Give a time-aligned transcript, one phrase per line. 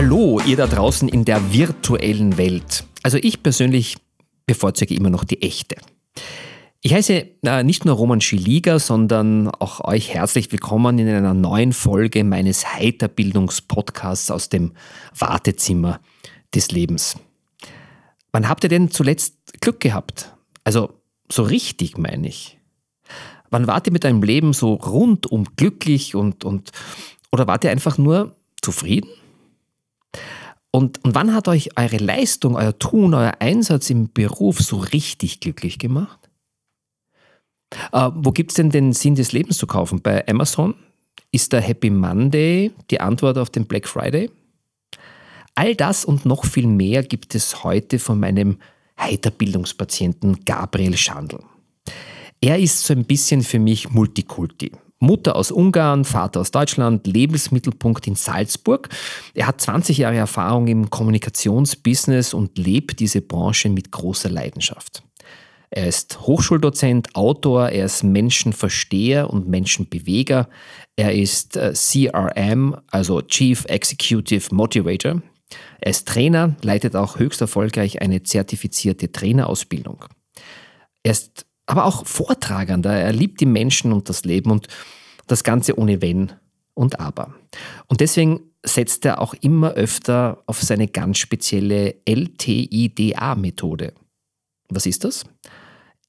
[0.00, 2.84] Hallo, ihr da draußen in der virtuellen Welt.
[3.02, 3.96] Also ich persönlich
[4.46, 5.74] bevorzuge immer noch die echte.
[6.82, 11.72] Ich heiße äh, nicht nur Roman Schiliga, sondern auch euch herzlich willkommen in einer neuen
[11.72, 14.74] Folge meines Heiterbildungspodcasts aus dem
[15.18, 15.98] Wartezimmer
[16.54, 17.16] des Lebens.
[18.30, 20.32] Wann habt ihr denn zuletzt Glück gehabt?
[20.62, 20.90] Also
[21.28, 22.56] so richtig meine ich.
[23.50, 26.70] Wann wart ihr mit eurem Leben so rundum glücklich und, und
[27.32, 29.08] oder wart ihr einfach nur zufrieden?
[30.70, 35.40] Und, und wann hat euch eure Leistung, euer Tun, euer Einsatz im Beruf so richtig
[35.40, 36.28] glücklich gemacht?
[37.92, 40.00] Äh, wo gibt es denn den Sinn des Lebens zu kaufen?
[40.02, 40.74] Bei Amazon?
[41.30, 44.30] Ist der Happy Monday die Antwort auf den Black Friday?
[45.54, 48.58] All das und noch viel mehr gibt es heute von meinem
[48.98, 51.40] Heiterbildungspatienten Gabriel Schandl.
[52.40, 54.72] Er ist so ein bisschen für mich Multikulti.
[55.00, 58.88] Mutter aus Ungarn, Vater aus Deutschland, Lebensmittelpunkt in Salzburg.
[59.34, 65.02] Er hat 20 Jahre Erfahrung im Kommunikationsbusiness und lebt diese Branche mit großer Leidenschaft.
[65.70, 70.48] Er ist Hochschuldozent, Autor, er ist Menschenversteher und Menschenbeweger.
[70.96, 75.22] Er ist äh, CRM, also Chief Executive Motivator.
[75.80, 80.04] Er ist Trainer, leitet auch höchst erfolgreich eine zertifizierte Trainerausbildung.
[81.02, 82.92] Er ist aber auch Vortragender.
[82.92, 84.68] Er liebt die Menschen und das Leben und
[85.26, 86.32] das Ganze ohne Wenn
[86.74, 87.34] und Aber.
[87.86, 93.92] Und deswegen setzt er auch immer öfter auf seine ganz spezielle LTIDA-Methode.
[94.70, 95.24] Was ist das?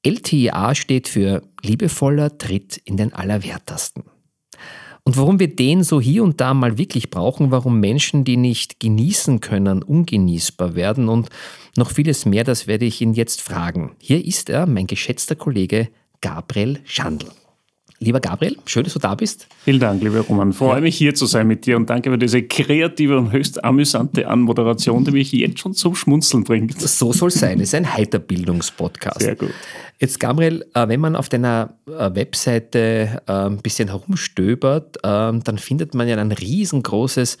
[0.02, 4.04] LTIA steht für liebevoller Tritt in den Allerwertesten.
[5.04, 8.80] Und warum wir den so hier und da mal wirklich brauchen, warum Menschen, die nicht
[8.80, 11.28] genießen können, ungenießbar werden und
[11.76, 13.92] noch vieles mehr, das werde ich ihn jetzt fragen.
[13.98, 15.88] Hier ist er, mein geschätzter Kollege
[16.20, 17.30] Gabriel Schandl.
[18.02, 19.46] Lieber Gabriel, schön, dass du da bist.
[19.62, 20.54] Vielen Dank, lieber Roman.
[20.54, 24.26] Freue mich hier zu sein mit dir und danke für diese kreative und höchst amüsante
[24.26, 26.80] Anmoderation, die mich jetzt schon zum Schmunzeln bringt.
[26.80, 27.60] So soll es sein.
[27.60, 29.20] Es ist ein Heiterbildungspodcast.
[29.20, 29.50] Sehr gut.
[29.98, 35.94] Jetzt, Gabriel, äh, wenn man auf deiner äh, Webseite äh, ein bisschen herumstöbert, dann findet
[35.94, 37.36] man ja ein riesengroßes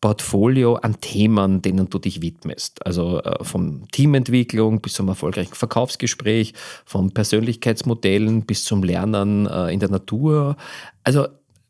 [0.00, 2.84] Portfolio an Themen, denen du dich widmest.
[2.86, 10.56] Also vom Teamentwicklung bis zum erfolgreichen Verkaufsgespräch, von Persönlichkeitsmodellen bis zum Lernen in der Natur.
[11.04, 11.26] Also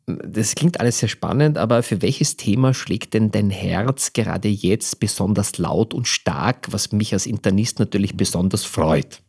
[0.06, 4.98] das klingt alles sehr spannend, aber für welches Thema schlägt denn dein Herz gerade jetzt
[4.98, 9.22] besonders laut und stark, was mich als Internist natürlich besonders freut?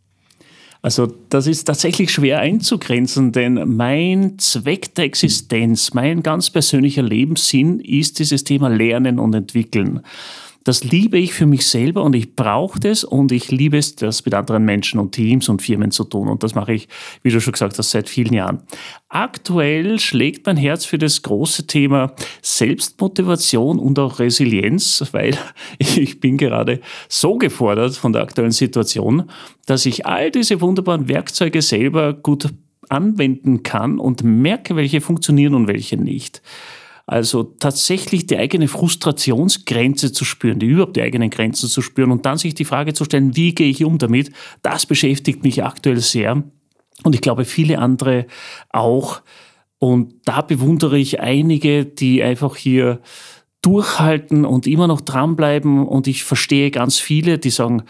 [0.83, 7.79] Also das ist tatsächlich schwer einzugrenzen, denn mein Zweck der Existenz, mein ganz persönlicher Lebenssinn
[7.79, 10.01] ist dieses Thema Lernen und Entwickeln.
[10.63, 14.23] Das liebe ich für mich selber und ich brauche das und ich liebe es, das
[14.25, 16.27] mit anderen Menschen und Teams und Firmen zu tun.
[16.27, 16.87] Und das mache ich,
[17.23, 18.61] wie du schon gesagt hast, seit vielen Jahren.
[19.09, 22.13] Aktuell schlägt mein Herz für das große Thema
[22.43, 25.35] Selbstmotivation und auch Resilienz, weil
[25.79, 26.79] ich bin gerade
[27.09, 29.29] so gefordert von der aktuellen Situation,
[29.65, 32.49] dass ich all diese wunderbaren Werkzeuge selber gut
[32.89, 36.41] anwenden kann und merke, welche funktionieren und welche nicht.
[37.11, 42.25] Also tatsächlich die eigene Frustrationsgrenze zu spüren, die überhaupt die eigenen Grenzen zu spüren und
[42.25, 45.97] dann sich die Frage zu stellen, wie gehe ich um damit, das beschäftigt mich aktuell
[45.99, 46.41] sehr.
[47.03, 48.27] Und ich glaube, viele andere
[48.69, 49.23] auch.
[49.77, 53.01] Und da bewundere ich einige, die einfach hier
[53.61, 55.85] durchhalten und immer noch dranbleiben.
[55.85, 57.83] Und ich verstehe ganz viele, die sagen,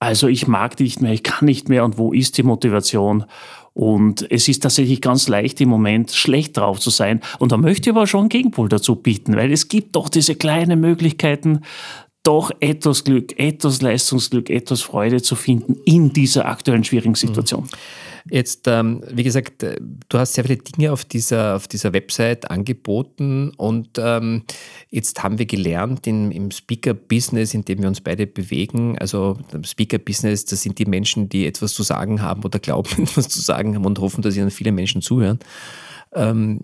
[0.00, 3.24] also ich mag nicht mehr, ich kann nicht mehr und wo ist die Motivation?
[3.78, 7.20] Und es ist tatsächlich ganz leicht im Moment schlecht drauf zu sein.
[7.38, 10.34] Und da möchte ich aber schon einen Gegenpol dazu bieten, weil es gibt doch diese
[10.34, 11.60] kleinen Möglichkeiten,
[12.24, 17.62] doch etwas Glück, etwas Leistungsglück, etwas Freude zu finden in dieser aktuellen schwierigen Situation.
[17.62, 17.68] Mhm.
[18.30, 19.76] Jetzt, ähm, wie gesagt, äh,
[20.08, 24.42] du hast sehr viele Dinge auf dieser, auf dieser Website angeboten und ähm,
[24.90, 29.64] jetzt haben wir gelernt in, im Speaker-Business, in dem wir uns beide bewegen, also im
[29.64, 33.74] Speaker-Business, das sind die Menschen, die etwas zu sagen haben oder glauben, etwas zu sagen
[33.74, 35.38] haben und hoffen, dass ihnen viele Menschen zuhören.
[36.14, 36.60] Ähm,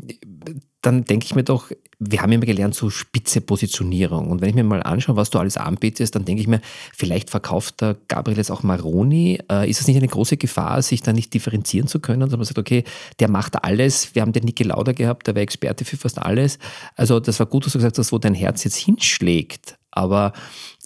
[0.84, 4.30] dann denke ich mir doch, wir haben immer gelernt, so spitze Positionierung.
[4.30, 6.60] Und wenn ich mir mal anschaue, was du alles anbietest, dann denke ich mir,
[6.92, 9.38] vielleicht verkauft der Gabriel jetzt auch Maroni.
[9.50, 12.20] Äh, ist es nicht eine große Gefahr, sich da nicht differenzieren zu können?
[12.20, 12.84] Dass man sagt, okay,
[13.18, 14.14] der macht alles.
[14.14, 16.58] Wir haben den Niki Lauder gehabt, der war Experte für fast alles.
[16.96, 19.78] Also das war gut, dass du gesagt hast, wo dein Herz jetzt hinschlägt.
[19.90, 20.32] Aber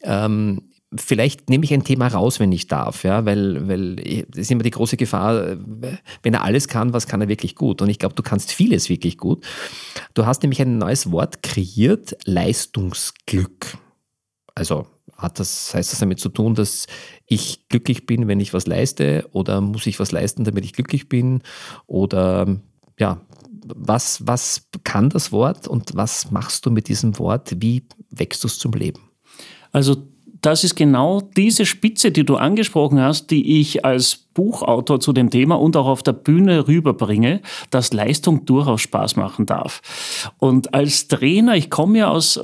[0.02, 4.50] ähm, vielleicht nehme ich ein Thema raus, wenn ich darf, ja, weil, weil das ist
[4.50, 5.56] immer die große Gefahr,
[6.23, 7.82] wenn er alles kann, was kann er wirklich gut?
[7.82, 9.44] Und ich glaube, du kannst vieles wirklich gut.
[10.14, 13.76] Du hast nämlich ein neues Wort kreiert, Leistungsglück.
[14.55, 14.87] Also
[15.17, 16.87] hat das, heißt das damit zu tun, dass
[17.26, 19.29] ich glücklich bin, wenn ich was leiste?
[19.32, 21.43] Oder muss ich was leisten, damit ich glücklich bin?
[21.87, 22.56] Oder
[22.99, 23.20] ja,
[23.75, 27.56] was, was kann das Wort und was machst du mit diesem Wort?
[27.58, 29.00] Wie wächst du es zum Leben?
[29.73, 29.96] Also
[30.40, 35.31] das ist genau diese Spitze, die du angesprochen hast, die ich als Buchautor zu dem
[35.31, 37.40] Thema und auch auf der Bühne rüberbringe,
[37.70, 40.31] dass Leistung durchaus Spaß machen darf.
[40.38, 42.40] Und als Trainer, ich komme ja aus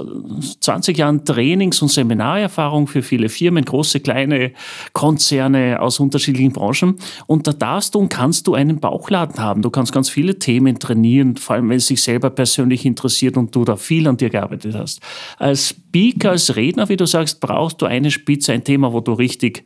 [0.58, 4.54] 20 Jahren Trainings- und Seminarerfahrung für viele Firmen, große, kleine
[4.92, 6.96] Konzerne aus unterschiedlichen Branchen.
[7.28, 9.62] Und da darfst du und kannst du einen Bauchladen haben.
[9.62, 13.54] Du kannst ganz viele Themen trainieren, vor allem wenn es dich selber persönlich interessiert und
[13.54, 15.00] du da viel an dir gearbeitet hast.
[15.38, 19.12] Als Speaker, als Redner, wie du sagst, brauchst du eine Spitze, ein Thema, wo du
[19.12, 19.64] richtig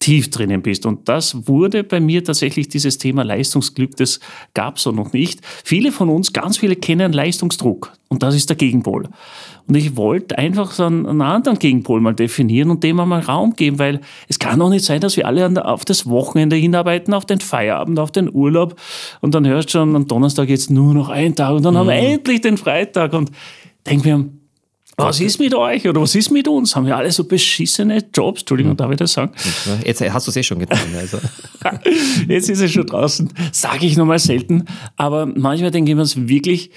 [0.00, 0.86] tief drinnen bist.
[0.86, 4.18] Und das wurde bei mir tatsächlich dieses Thema Leistungsglück, das
[4.54, 5.40] gab es so noch nicht.
[5.62, 9.08] Viele von uns, ganz viele kennen Leistungsdruck und das ist der Gegenpol.
[9.68, 13.54] Und ich wollte einfach so einen, einen anderen Gegenpol mal definieren und dem mal Raum
[13.54, 17.26] geben, weil es kann doch nicht sein, dass wir alle auf das Wochenende hinarbeiten, auf
[17.26, 18.80] den Feierabend, auf den Urlaub
[19.20, 21.78] und dann hörst du schon, am Donnerstag jetzt nur noch ein Tag und dann mhm.
[21.78, 23.30] haben wir endlich den Freitag und
[23.86, 24.39] denken wir,
[24.96, 26.76] was ist mit euch oder was ist mit uns?
[26.76, 28.42] Haben wir alle so beschissene Jobs?
[28.42, 28.76] Entschuldigung, hm.
[28.76, 29.32] darf ich das sagen?
[29.84, 30.78] Jetzt hast du es eh schon getan.
[31.00, 31.18] Also.
[32.28, 33.32] Jetzt ist es schon draußen.
[33.52, 34.64] Sage ich nochmal selten.
[34.96, 36.70] Aber manchmal denke ich mir wirklich,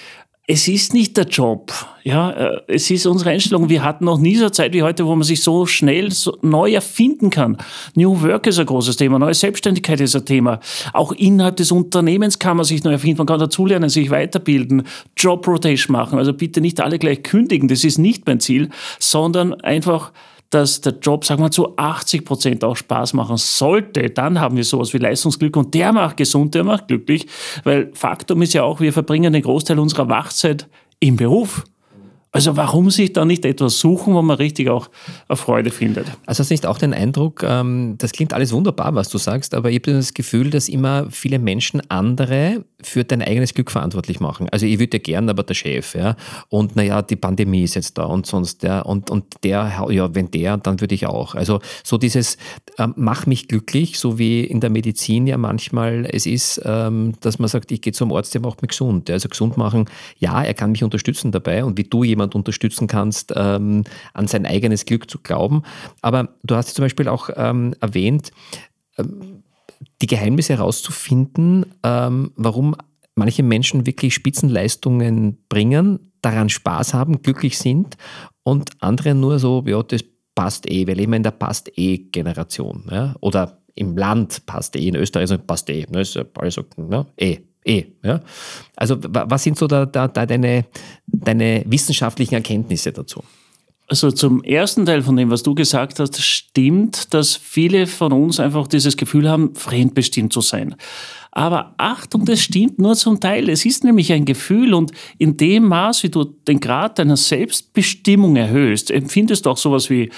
[0.46, 1.72] es ist nicht der Job.
[2.04, 3.70] Ja, äh, es ist unsere Einstellung.
[3.70, 6.38] Wir hatten noch nie so eine Zeit wie heute, wo man sich so schnell so
[6.42, 7.58] neu erfinden kann.
[7.96, 9.20] New Work ist ein großes Thema.
[9.20, 10.60] Neue Selbstständigkeit ist ein Thema.
[10.92, 13.20] Auch innerhalb des Unternehmens kann man sich neu erfinden.
[13.20, 14.84] Man kann dazulernen, sich weiterbilden,
[15.16, 16.20] Job Rotation machen.
[16.20, 17.70] Also bitte nicht alle gleich kündigen.
[17.70, 18.70] Das ist nicht mein Ziel,
[19.00, 20.12] sondern einfach
[20.54, 24.64] dass der Job, sagen wir zu 80 Prozent auch Spaß machen sollte, dann haben wir
[24.64, 27.28] sowas wie Leistungsglück und der macht gesund, der macht glücklich,
[27.64, 30.68] weil Faktum ist ja auch, wir verbringen den Großteil unserer Wachzeit
[31.00, 31.64] im Beruf.
[32.36, 34.90] Also warum sich da nicht etwas suchen, wo man richtig auch
[35.30, 36.08] Freude findet?
[36.26, 39.54] Also hast du nicht auch den Eindruck, ähm, das klingt alles wunderbar, was du sagst,
[39.54, 44.20] aber ich habe das Gefühl, dass immer viele Menschen andere für dein eigenes Glück verantwortlich
[44.20, 44.50] machen.
[44.50, 46.16] Also ich würde gern, aber der Chef, ja.
[46.50, 48.82] Und naja, die Pandemie ist jetzt da und sonst, ja.
[48.82, 51.36] Und, und der, ja, wenn der, dann würde ich auch.
[51.36, 52.38] Also so dieses,
[52.80, 57.38] ähm, mach mich glücklich, so wie in der Medizin ja manchmal es ist, ähm, dass
[57.38, 59.10] man sagt, ich gehe zum Arzt, der macht mich gesund.
[59.12, 59.86] Also gesund machen,
[60.18, 63.84] ja, er kann mich unterstützen dabei und wie du jemand jemand unterstützen kannst, ähm,
[64.14, 65.64] an sein eigenes Glück zu glauben.
[66.02, 68.32] Aber du hast zum Beispiel auch ähm, erwähnt,
[68.98, 69.44] ähm,
[70.02, 72.76] die Geheimnisse herauszufinden, ähm, warum
[73.16, 77.98] manche Menschen wirklich Spitzenleistungen bringen, daran Spaß haben, glücklich sind
[78.44, 80.04] und andere nur so, ja, das
[80.36, 80.88] passt eh.
[80.88, 82.86] Wir leben in der Passt-eh-Generation.
[82.90, 83.16] Ja?
[83.22, 85.86] Oder im Land passt eh, in Österreich passt eh.
[85.90, 86.02] Ne?
[86.02, 87.06] Ist also, ne?
[87.18, 87.40] eh.
[87.66, 88.22] Eh, ja.
[88.76, 90.66] Also was sind so da, da, da deine,
[91.08, 93.24] deine wissenschaftlichen Erkenntnisse dazu?
[93.88, 98.40] Also zum ersten Teil von dem, was du gesagt hast, stimmt, dass viele von uns
[98.40, 100.76] einfach dieses Gefühl haben, fremdbestimmt zu sein.
[101.32, 103.50] Aber Achtung, das stimmt nur zum Teil.
[103.50, 108.36] Es ist nämlich ein Gefühl und in dem Maß, wie du den Grad deiner Selbstbestimmung
[108.36, 110.12] erhöhst, empfindest du auch sowas wie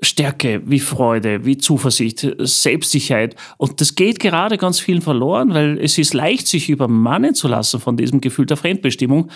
[0.00, 3.34] Stärke, wie Freude, wie Zuversicht, Selbstsicherheit.
[3.56, 7.80] Und das geht gerade ganz vielen verloren, weil es ist leicht, sich übermannen zu lassen
[7.80, 9.30] von diesem Gefühl der Fremdbestimmung.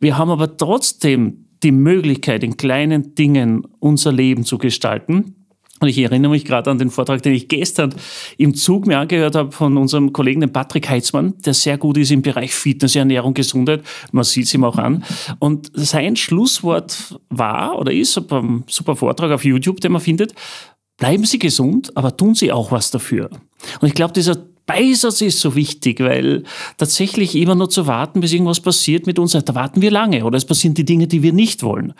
[0.00, 5.41] Wir haben aber trotzdem die Möglichkeit, in kleinen Dingen unser Leben zu gestalten.
[5.82, 7.92] Und ich erinnere mich gerade an den Vortrag, den ich gestern
[8.38, 12.12] im Zug mir angehört habe von unserem Kollegen, den Patrick Heitzmann, der sehr gut ist
[12.12, 13.82] im Bereich Fitness, Ernährung, Gesundheit.
[14.12, 15.02] Man sieht es ihm auch an.
[15.40, 20.34] Und sein Schlusswort war oder ist, ein super Vortrag auf YouTube, den man findet,
[20.98, 23.28] bleiben Sie gesund, aber tun Sie auch was dafür.
[23.80, 24.36] Und ich glaube, dieser
[24.66, 26.44] Beisatz ist so wichtig, weil
[26.76, 30.36] tatsächlich immer nur zu warten, bis irgendwas passiert mit uns, da warten wir lange oder
[30.36, 31.94] es passieren die Dinge, die wir nicht wollen.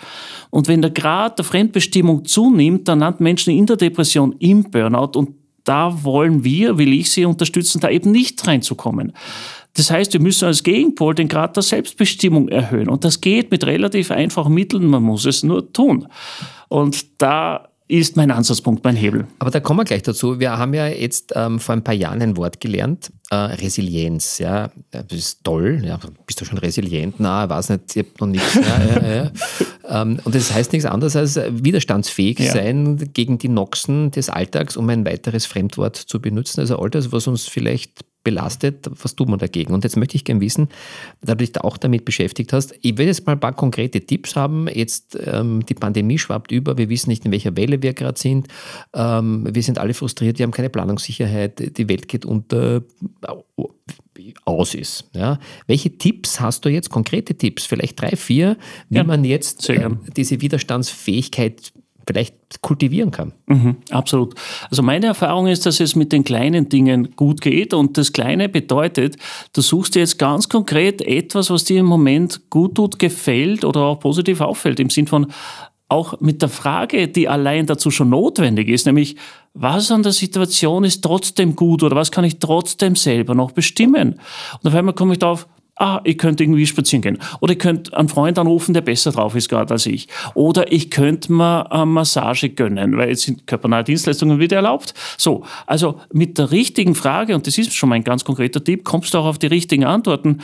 [0.50, 5.19] Und wenn der Grad der Fremdbestimmung zunimmt, dann landen Menschen in der Depression, im Burnout
[5.19, 5.31] und
[5.64, 9.12] da wollen wir, will ich sie unterstützen, da eben nicht reinzukommen.
[9.75, 12.88] Das heißt, wir müssen als Gegenpol den Grad der Selbstbestimmung erhöhen.
[12.88, 16.09] Und das geht mit relativ einfachen Mitteln, man muss es nur tun.
[16.69, 19.26] Und da ist mein Ansatzpunkt, mein Hebel.
[19.38, 20.40] Aber da kommen wir gleich dazu.
[20.40, 24.38] Wir haben ja jetzt ähm, vor ein paar Jahren ein Wort gelernt, äh, Resilienz.
[24.38, 25.82] Ja, das ist toll.
[25.84, 27.16] Ja, bist du schon resilient?
[27.18, 28.54] Na, weiß nicht, ich habe noch nichts.
[28.54, 29.30] Ja, ja, ja.
[30.02, 34.88] ähm, und das heißt nichts anderes als widerstandsfähig sein gegen die Noxen des Alltags, um
[34.88, 36.61] ein weiteres Fremdwort zu benutzen.
[36.61, 39.73] Also all das, was uns vielleicht belastet, was tut man dagegen?
[39.73, 40.69] Und jetzt möchte ich gerne wissen,
[41.21, 44.00] da du dich da auch damit beschäftigt hast, ich will jetzt mal ein paar konkrete
[44.00, 44.69] Tipps haben.
[44.69, 48.49] Jetzt ähm, die Pandemie schwappt über, wir wissen nicht, in welcher Welle wir gerade sind.
[48.95, 52.83] Ähm, wir sind alle frustriert, wir haben keine Planungssicherheit, die Welt geht unter,
[54.45, 55.09] aus ist.
[55.14, 55.38] Ja.
[55.67, 58.57] Welche Tipps hast du jetzt, konkrete Tipps, vielleicht drei, vier,
[58.88, 61.73] wie ja, man jetzt äh, diese Widerstandsfähigkeit
[62.06, 63.32] vielleicht kultivieren kann.
[63.47, 64.35] Mhm, absolut.
[64.71, 68.49] Also meine Erfahrung ist, dass es mit den kleinen Dingen gut geht und das Kleine
[68.49, 69.16] bedeutet,
[69.52, 73.80] du suchst dir jetzt ganz konkret etwas, was dir im Moment gut tut, gefällt oder
[73.80, 75.26] auch positiv auffällt, im Sinn von
[75.92, 79.16] auch mit der Frage, die allein dazu schon notwendig ist, nämlich
[79.52, 84.18] was an der Situation ist trotzdem gut oder was kann ich trotzdem selber noch bestimmen?
[84.62, 85.47] Und auf einmal komme ich darauf,
[85.82, 87.18] ah, ich könnte irgendwie spazieren gehen.
[87.40, 90.06] Oder ich könnte einen Freund anrufen, der besser drauf ist gerade als ich.
[90.34, 94.94] Oder ich könnte mir eine Massage gönnen, weil jetzt sind körpernahe Dienstleistungen wieder erlaubt.
[95.18, 99.12] So, also mit der richtigen Frage, und das ist schon mein ganz konkreter Tipp, kommst
[99.12, 100.38] du auch auf die richtigen Antworten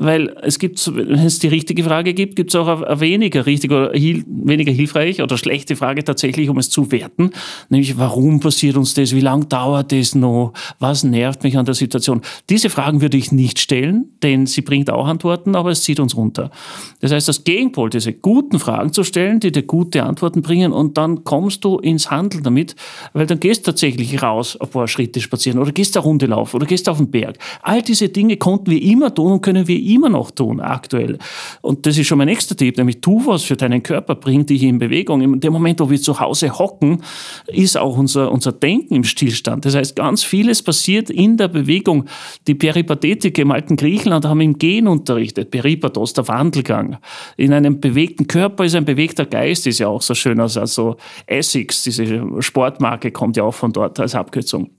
[0.00, 3.72] weil es gibt, wenn es die richtige Frage gibt, gibt es auch eine weniger richtig
[3.72, 7.32] oder weniger hilfreich oder schlechte Frage tatsächlich, um es zu werten,
[7.68, 11.74] nämlich warum passiert uns das, wie lange dauert das noch, was nervt mich an der
[11.74, 12.22] Situation.
[12.48, 16.16] Diese Fragen würde ich nicht stellen, denn sie bringt auch Antworten, aber es zieht uns
[16.16, 16.52] runter.
[17.00, 20.96] Das heißt, das Gegenpol, diese guten Fragen zu stellen, die dir gute Antworten bringen und
[20.96, 22.76] dann kommst du ins Handeln damit,
[23.14, 26.54] weil dann gehst du tatsächlich raus, ein paar Schritte spazieren oder gehst eine Runde laufen
[26.54, 27.36] oder gehst auf den Berg.
[27.62, 31.18] All diese Dinge konnten wir immer tun und können wir immer noch tun aktuell.
[31.60, 34.62] Und das ist schon mein nächster Tipp, nämlich tu was für deinen Körper, bring dich
[34.62, 35.20] in Bewegung.
[35.20, 37.02] In dem Moment, wo wir zu Hause hocken,
[37.46, 39.64] ist auch unser, unser Denken im Stillstand.
[39.64, 42.04] Das heißt, ganz vieles passiert in der Bewegung.
[42.46, 45.50] Die Peripathetiker im alten Griechenland haben im Gehen unterrichtet.
[45.50, 46.98] Peripathos, der Wandelgang.
[47.36, 50.40] In einem bewegten Körper ist ein bewegter Geist, ist ja auch so schön.
[50.40, 54.70] Also Essex, diese Sportmarke kommt ja auch von dort als Abkürzung.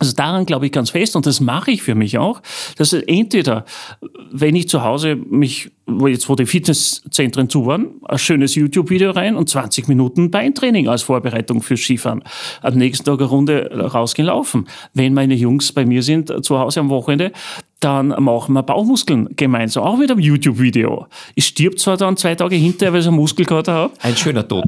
[0.00, 2.40] Also daran glaube ich ganz fest und das mache ich für mich auch,
[2.78, 3.66] dass entweder,
[4.32, 9.10] wenn ich zu Hause mich, wo jetzt wo die Fitnesszentren zu waren, ein schönes YouTube-Video
[9.10, 12.24] rein und 20 Minuten Beintraining als Vorbereitung fürs Skifahren.
[12.62, 14.68] Am nächsten Tag eine Runde rausgehen laufen.
[14.94, 17.32] Wenn meine Jungs bei mir sind zu Hause am Wochenende,
[17.80, 21.06] dann machen wir Bauchmuskeln gemeinsam, auch mit einem YouTube-Video.
[21.34, 23.94] Ich stirb zwar dann zwei Tage hinterher, weil ich einen Muskelkater habe.
[24.00, 24.66] Ein schöner Tod.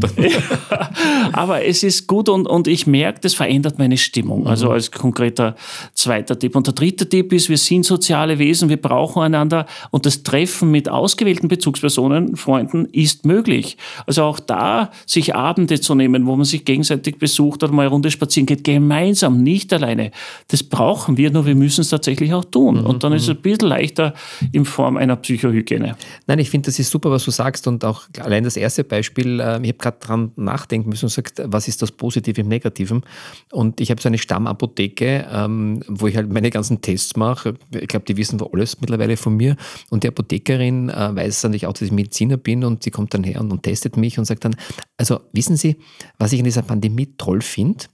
[1.33, 4.47] aber es ist gut und, und ich merke, das verändert meine Stimmung.
[4.47, 4.73] Also mhm.
[4.73, 5.57] als konkreter
[5.93, 6.57] zweiter Tipp.
[6.57, 10.71] Und der dritte Tipp ist, wir sind soziale Wesen, wir brauchen einander und das Treffen
[10.71, 13.77] mit ausgewählten Bezugspersonen, Freunden ist möglich.
[14.07, 17.91] Also auch da sich Abende zu nehmen, wo man sich gegenseitig besucht oder mal eine
[17.91, 20.13] Runde spazieren geht, gemeinsam, nicht alleine.
[20.49, 22.81] Das brauchen wir, nur wir müssen es tatsächlich auch tun.
[22.81, 22.87] Mhm.
[22.87, 24.15] Und dann ist es ein bisschen leichter
[24.53, 25.97] in Form einer Psychohygiene.
[26.27, 29.41] Nein, ich finde, das ist super, was du sagst und auch allein das erste Beispiel,
[29.41, 33.03] äh, ich habe gerade dran nachdenken müssen und gesagt, was ist das Positive im Negativen?
[33.51, 37.55] Und ich habe so eine Stammapotheke, ähm, wo ich halt meine ganzen Tests mache.
[37.71, 39.57] Ich glaube, die wissen alles mittlerweile von mir.
[39.91, 43.25] Und die Apothekerin äh, weiß natürlich auch, dass ich Mediziner bin und sie kommt dann
[43.25, 44.57] her und, und testet mich und sagt dann,
[44.97, 45.77] also wissen Sie,
[46.19, 47.85] was ich in dieser Pandemie toll finde?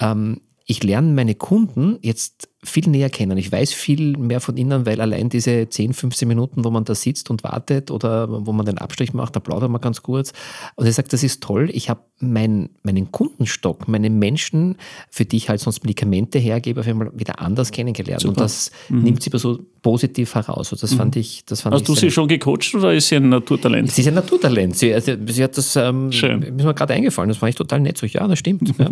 [0.00, 3.38] Ähm, ich lerne meine Kunden jetzt viel näher kennen.
[3.38, 6.96] Ich weiß viel mehr von ihnen, weil allein diese 10, 15 Minuten, wo man da
[6.96, 10.32] sitzt und wartet oder wo man den Abstrich macht, da plaudert man ganz kurz.
[10.74, 11.70] Und er sagt, das ist toll.
[11.72, 14.76] Ich habe mein, meinen Kundenstock, meine Menschen,
[15.08, 18.22] für die ich halt sonst Medikamente hergebe, auf einmal wieder anders kennengelernt.
[18.22, 18.30] Super.
[18.32, 19.04] Und das mhm.
[19.04, 20.72] nimmt sie aber so positiv heraus.
[20.72, 20.96] Und das mhm.
[20.96, 23.92] fand ich, das fand Hast ich du sie schon gecoacht oder ist sie ein Naturtalent?
[23.92, 24.76] Sie ist ein Naturtalent.
[24.76, 26.42] Sie, also, sie hat das, ähm, Schön.
[26.42, 27.28] ist mir gerade eingefallen.
[27.28, 27.96] Das fand ich total nett.
[27.98, 28.62] So, ja, das stimmt.
[28.62, 28.74] Mhm.
[28.86, 28.90] Ja.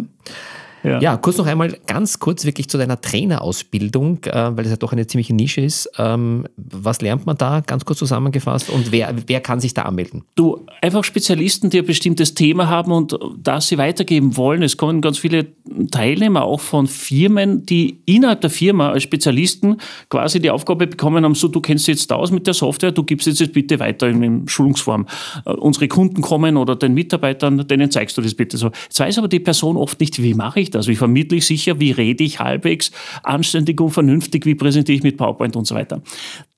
[0.85, 1.01] Ja.
[1.01, 4.93] ja, kurz noch einmal ganz kurz wirklich zu deiner Trainerausbildung, äh, weil es ja doch
[4.93, 5.91] eine ziemliche Nische ist.
[5.97, 10.25] Ähm, was lernt man da, ganz kurz zusammengefasst, und wer, wer kann sich da anmelden?
[10.35, 14.63] Du, einfach Spezialisten, die ein bestimmtes Thema haben und das sie weitergeben wollen.
[14.63, 15.47] Es kommen ganz viele
[15.91, 19.79] Teilnehmer auch von Firmen, die innerhalb der Firma als Spezialisten
[20.11, 23.27] quasi die Aufgabe bekommen haben, so du kennst jetzt aus mit der Software, du gibst
[23.27, 25.07] jetzt, jetzt bitte weiter in, in Schulungsform.
[25.47, 28.71] Uh, unsere Kunden kommen oder den Mitarbeitern, denen zeigst du das bitte so.
[28.85, 30.89] Jetzt weiß aber die Person oft nicht, wie mache ich das?
[30.89, 31.81] Wie vermittle ich sicher?
[31.81, 32.91] Wie rede ich halbwegs
[33.23, 34.47] anständig und vernünftig?
[34.47, 36.03] Wie präsentiere ich mit PowerPoint und so weiter?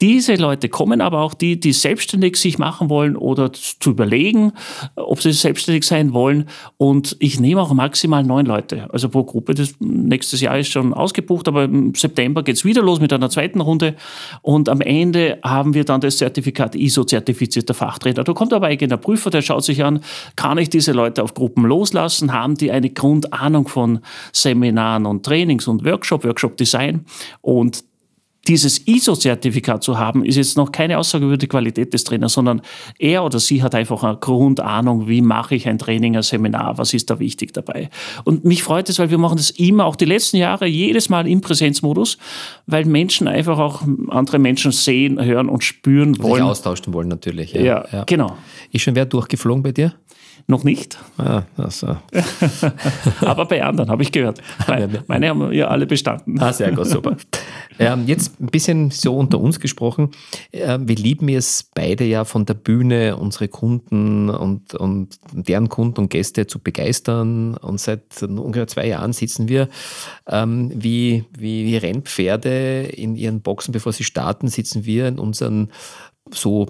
[0.01, 4.53] Diese Leute kommen aber auch die, die selbstständig sich machen wollen oder zu überlegen,
[4.95, 6.47] ob sie selbstständig sein wollen.
[6.77, 9.55] Und ich nehme auch maximal neun Leute, also pro Gruppe.
[9.55, 13.31] Das nächstes Jahr ist schon ausgebucht, aber im September geht es wieder los mit einer
[13.31, 13.97] zweiten Runde.
[14.43, 18.25] Und am Ende haben wir dann das Zertifikat ISO-zertifizierter Fachtrainer.
[18.25, 20.01] Da kommt aber eigener Prüfer, der schaut sich an,
[20.37, 22.33] kann ich diese Leute auf Gruppen loslassen?
[22.33, 24.01] Haben die eine Grundahnung von
[24.33, 27.05] Seminaren und Trainings und Workshop, Workshop Design.
[27.41, 27.85] Und
[28.49, 32.63] dieses ISO-Zertifikat zu haben, ist jetzt noch keine Aussage über die Qualität des Trainers, sondern
[32.99, 36.95] er oder sie hat einfach eine Grundahnung, wie mache ich ein Training, ein Seminar, was
[36.95, 37.91] ist da wichtig dabei.
[38.25, 41.27] Und mich freut es, weil wir machen das immer, auch die letzten Jahre, jedes Mal
[41.27, 42.19] im Präsenzmodus,
[42.67, 46.43] weil Menschen einfach auch andere Menschen sehen, hören und spüren wollen.
[46.43, 47.53] Sich austauschen wollen natürlich.
[47.53, 48.05] Ja, ja, ja.
[48.05, 48.37] genau.
[48.71, 49.95] Ist schon wer durchgeflogen bei dir?
[50.49, 50.97] Noch nicht.
[51.19, 51.97] Ah, also.
[53.21, 54.41] Aber bei anderen habe ich gehört.
[55.09, 56.41] Meine, haben ja alle bestanden.
[56.41, 57.17] Ah, sehr gut, super.
[57.79, 60.13] Ähm, jetzt ein bisschen so unter uns gesprochen.
[60.51, 66.01] Ähm, wir lieben es beide ja von der Bühne, unsere Kunden und, und deren Kunden
[66.01, 67.55] und Gäste zu begeistern.
[67.59, 69.69] Und seit ungefähr zwei Jahren sitzen wir
[70.27, 75.71] ähm, wie, wie, wie Rennpferde in ihren Boxen, bevor sie starten, sitzen wir in unseren
[76.31, 76.69] so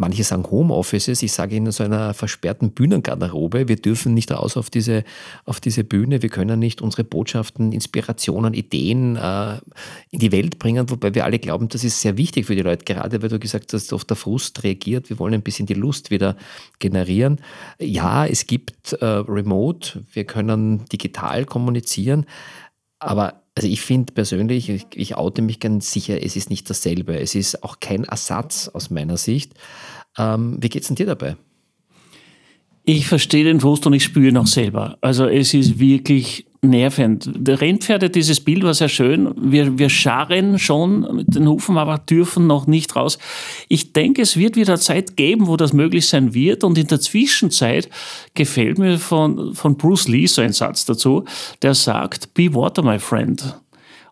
[0.00, 3.68] Manche sagen Homeoffices, ich sage in so einer versperrten Bühnengarderobe.
[3.68, 5.04] Wir dürfen nicht raus auf diese,
[5.44, 9.58] auf diese Bühne, wir können nicht unsere Botschaften, Inspirationen, Ideen äh,
[10.10, 12.86] in die Welt bringen, wobei wir alle glauben, das ist sehr wichtig für die Leute,
[12.86, 15.10] gerade weil du gesagt hast, auf der Frust reagiert.
[15.10, 16.34] Wir wollen ein bisschen die Lust wieder
[16.78, 17.38] generieren.
[17.78, 22.24] Ja, es gibt äh, Remote, wir können digital kommunizieren,
[23.00, 27.18] aber also ich finde persönlich, ich, ich oute mich ganz sicher, es ist nicht dasselbe.
[27.18, 29.54] Es ist auch kein Ersatz aus meiner Sicht.
[30.16, 31.36] Ähm, wie geht es denn dir dabei?
[32.84, 34.98] Ich verstehe den Frust und ich spüre ihn auch selber.
[35.00, 37.30] Also es ist wirklich nervend.
[37.34, 39.32] Der Rennpferde, dieses Bild war sehr schön.
[39.36, 43.18] Wir, wir scharren schon mit den Hufen, aber dürfen noch nicht raus.
[43.68, 46.62] Ich denke, es wird wieder Zeit geben, wo das möglich sein wird.
[46.62, 47.88] Und in der Zwischenzeit
[48.34, 51.24] gefällt mir von, von Bruce Lee so ein Satz dazu,
[51.62, 53.56] der sagt, be water, my friend.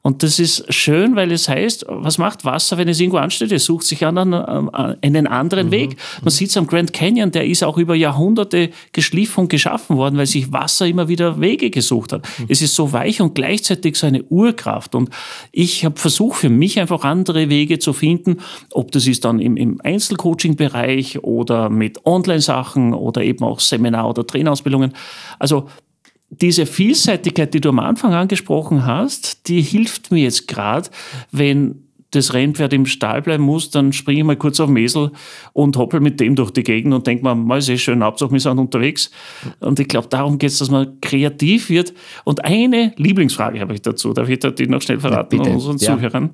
[0.08, 3.52] Und das ist schön, weil es heißt, was macht Wasser, wenn es irgendwo ansteht?
[3.52, 5.70] Es sucht sich einen, einen anderen mhm.
[5.70, 5.96] Weg.
[6.22, 10.16] Man sieht es am Grand Canyon, der ist auch über Jahrhunderte geschliffen und geschaffen worden,
[10.16, 12.26] weil sich Wasser immer wieder Wege gesucht hat.
[12.38, 12.46] Mhm.
[12.48, 14.94] Es ist so weich und gleichzeitig so eine Urkraft.
[14.94, 15.10] Und
[15.52, 18.38] ich habe versucht, für mich einfach andere Wege zu finden,
[18.72, 24.26] ob das ist dann im, im Einzelcoaching-Bereich oder mit Online-Sachen oder eben auch Seminar- oder
[24.26, 24.94] Trainerausbildungen.
[25.38, 25.68] Also
[26.30, 30.90] diese Vielseitigkeit, die du am Anfang angesprochen hast, die hilft mir jetzt gerade,
[31.32, 35.10] wenn das Rennpferd im Stall bleiben muss, dann springe ich mal kurz auf den Esel
[35.52, 38.32] und hoppel mit dem durch die Gegend und denke mir, mal ist eh schön, Hauptsache
[38.32, 39.10] wir sind unterwegs.
[39.60, 41.92] Und ich glaube, darum geht es, dass man kreativ wird.
[42.24, 45.96] Und eine Lieblingsfrage habe ich dazu, darf ich die noch schnell verraten ja, unseren ja.
[45.96, 46.30] Zuhörern?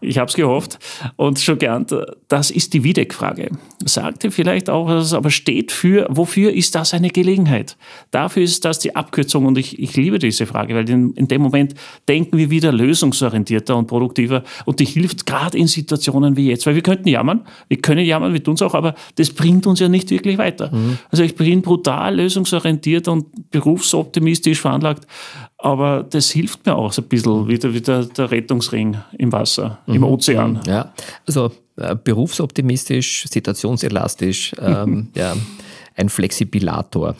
[0.00, 0.78] Ich habe es gehofft
[1.16, 1.94] und schon geahnt,
[2.28, 3.50] das ist die Wiedeck-Frage.
[3.84, 7.76] Sagte vielleicht auch, aber steht für, wofür ist das eine Gelegenheit?
[8.10, 11.40] Dafür ist das die Abkürzung und ich, ich liebe diese Frage, weil in, in dem
[11.40, 11.74] Moment
[12.08, 16.74] denken wir wieder lösungsorientierter und produktiver und die hilft gerade in Situationen wie jetzt, weil
[16.74, 19.88] wir könnten jammern, wir können jammern, wir tun es auch, aber das bringt uns ja
[19.88, 20.74] nicht wirklich weiter.
[20.74, 20.98] Mhm.
[21.10, 25.06] Also ich bin brutal lösungsorientiert und berufsoptimistisch veranlagt
[25.58, 29.32] aber das hilft mir auch so ein bisschen, wie der, wie der, der Rettungsring im
[29.32, 29.94] Wasser, mhm.
[29.94, 30.60] im Ozean.
[30.66, 30.92] Ja,
[31.26, 35.34] also äh, berufsoptimistisch, situationselastisch, ähm, ja,
[35.96, 37.16] ein Flexibilator.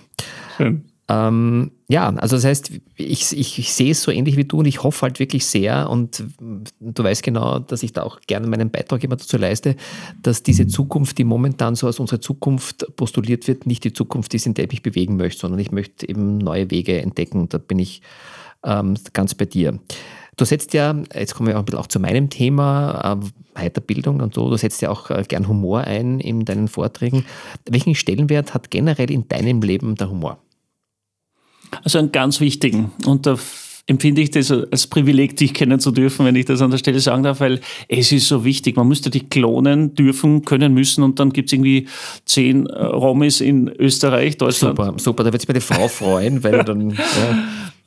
[0.57, 0.85] Schön.
[1.09, 4.67] Ähm, ja, also das heißt, ich, ich, ich, sehe es so ähnlich wie du und
[4.67, 6.25] ich hoffe halt wirklich sehr und
[6.81, 9.77] du weißt genau, dass ich da auch gerne meinen Beitrag immer dazu leiste,
[10.21, 14.47] dass diese Zukunft, die momentan so als unsere Zukunft postuliert wird, nicht die Zukunft ist,
[14.47, 17.79] in der ich mich bewegen möchte, sondern ich möchte eben neue Wege entdecken da bin
[17.79, 18.03] ich
[18.65, 19.79] ähm, ganz bei dir.
[20.37, 24.21] Du setzt ja, jetzt kommen wir auch ein bisschen auch zu meinem Thema, äh, Weiterbildung
[24.21, 27.25] und so, du setzt ja auch äh, gern Humor ein in deinen Vorträgen.
[27.65, 30.39] Welchen Stellenwert hat generell in deinem Leben der Humor?
[31.83, 32.93] Also einen ganz wichtigen.
[33.05, 33.39] Und da
[33.87, 36.99] empfinde ich das als Privileg, dich kennen zu dürfen, wenn ich das an der Stelle
[37.01, 38.77] sagen darf, weil es ist so wichtig.
[38.77, 41.87] Man müsste dich klonen dürfen, können, müssen und dann gibt es irgendwie
[42.25, 44.77] zehn äh, Romis in Österreich, Deutschland.
[44.77, 45.25] Super, super.
[45.25, 46.97] Da wird sich meine Frau freuen, weil dann.
[47.17, 47.39] Ja.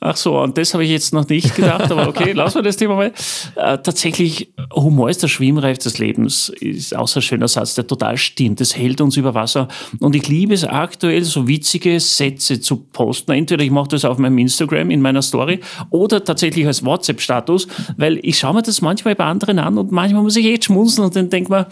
[0.02, 2.78] Ach so, und das habe ich jetzt noch nicht gedacht, aber okay, lassen wir das
[2.78, 3.12] Thema mal.
[3.56, 8.16] Äh, tatsächlich, Humor ist der Schwimmreif des Lebens, ist auch ein schöner Satz, der total
[8.16, 8.60] stimmt.
[8.60, 9.68] Das hält uns über Wasser.
[10.00, 13.32] Und ich liebe es aktuell, so witzige Sätze zu posten.
[13.32, 15.60] Entweder ich mache das auf meinem Instagram in meiner Story
[15.90, 20.22] oder tatsächlich als WhatsApp-Status, weil ich schaue mir das manchmal bei anderen an und manchmal
[20.22, 21.66] muss ich echt schmunzeln und dann denke mir,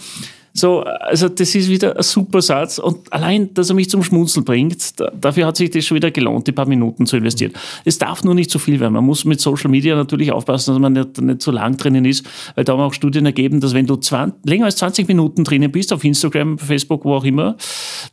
[0.59, 4.45] so, also das ist wieder ein super Satz und allein, dass er mich zum Schmunzeln
[4.45, 7.53] bringt, da, dafür hat sich das schon wieder gelohnt, die paar Minuten zu investieren.
[7.85, 8.95] Es darf nur nicht zu viel werden.
[8.95, 12.27] Man muss mit Social Media natürlich aufpassen, dass man nicht, nicht zu lang drinnen ist,
[12.55, 15.71] weil da haben auch Studien ergeben, dass wenn du 20, länger als 20 Minuten drinnen
[15.71, 17.57] bist, auf Instagram, Facebook, wo auch immer,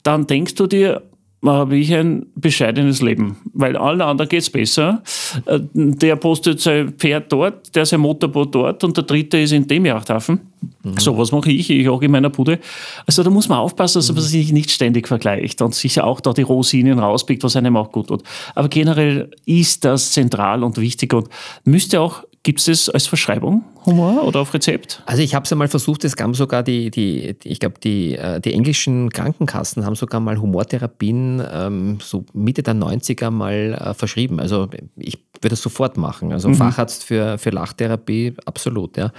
[0.04, 1.02] dann denkst du dir,
[1.48, 5.04] habe ich ein bescheidenes Leben, weil allen anderen geht es besser.
[5.46, 9.68] Äh, der postet sein Pferd dort, der sein Motorboot dort und der dritte ist in
[9.68, 10.40] dem Yachthafen.
[10.84, 10.98] Mhm.
[10.98, 11.70] So, was mache ich?
[11.70, 12.60] Ich auch in meiner Bude.
[13.06, 14.28] Also da muss man aufpassen, dass man mhm.
[14.28, 18.08] sich nicht ständig vergleicht und sicher auch da die Rosinen rauspickt, was einem auch gut
[18.08, 18.24] tut.
[18.54, 21.30] Aber generell ist das zentral und wichtig und
[21.64, 25.02] müsste auch Gibt es das als Verschreibung, Humor oder auf Rezept?
[25.08, 28.16] Also ich habe es einmal versucht, es gab sogar die, die, die ich glaube, die,
[28.16, 33.94] äh, die englischen Krankenkassen haben sogar mal Humortherapien ähm, so Mitte der 90er mal äh,
[33.96, 34.40] verschrieben.
[34.40, 36.34] Also ich würde das sofort machen.
[36.34, 36.54] Also mhm.
[36.54, 39.12] Facharzt für, für Lachtherapie, absolut, ja.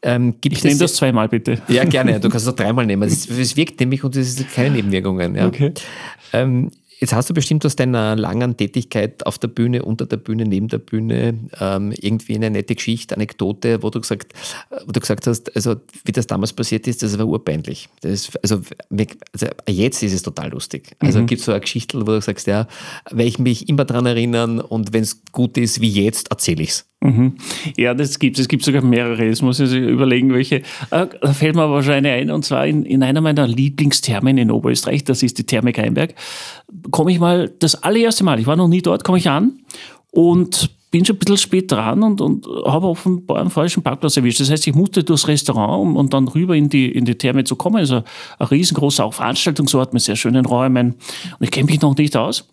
[0.00, 1.60] Ähm, ich nehme das zweimal bitte.
[1.68, 2.20] Ja, gerne.
[2.20, 3.02] Du kannst es auch dreimal nehmen.
[3.02, 5.34] Es wirkt nämlich und es sind keine Nebenwirkungen.
[5.34, 5.46] Ja.
[5.46, 5.74] Okay.
[6.32, 10.44] Ähm, Jetzt hast du bestimmt aus deiner langen Tätigkeit auf der Bühne, unter der Bühne,
[10.44, 14.32] neben der Bühne ähm, irgendwie eine nette Geschichte, Anekdote, wo du gesagt,
[14.86, 17.88] wo du gesagt hast, also wie das damals passiert ist, das war urpeinlich.
[18.00, 18.62] Das ist, also,
[19.32, 20.96] also, jetzt ist es total lustig.
[21.00, 21.26] Also mhm.
[21.26, 22.66] gibt es so eine Geschichte, wo du sagst, ja,
[23.10, 26.70] werde ich mich immer daran erinnern und wenn es gut ist wie jetzt, erzähle ich
[26.70, 26.86] es.
[27.02, 27.34] Mhm.
[27.76, 28.42] Ja, das gibt es.
[28.42, 29.24] Es gibt sogar mehrere.
[29.24, 30.56] Jetzt muss ich überlegen, welche.
[30.90, 35.04] Äh, da fällt mir wahrscheinlich ein, und zwar in, in einer meiner Lieblingsthermen in Oberösterreich,
[35.04, 36.14] das ist die Therme Keinberg,
[36.90, 39.60] komme ich mal das allererste Mal, ich war noch nie dort, komme ich an
[40.10, 44.40] und bin schon ein bisschen spät dran und, und habe offenbar einen falschen Parkplatz erwischt.
[44.40, 47.44] Das heißt, ich musste durchs Restaurant, um, und dann rüber in die, in die Therme
[47.44, 47.76] zu kommen.
[47.76, 48.02] Also
[48.38, 50.94] ein riesengroßer auch Veranstaltungsort mit sehr schönen Räumen.
[51.38, 52.48] Und ich kenne mich noch nicht aus.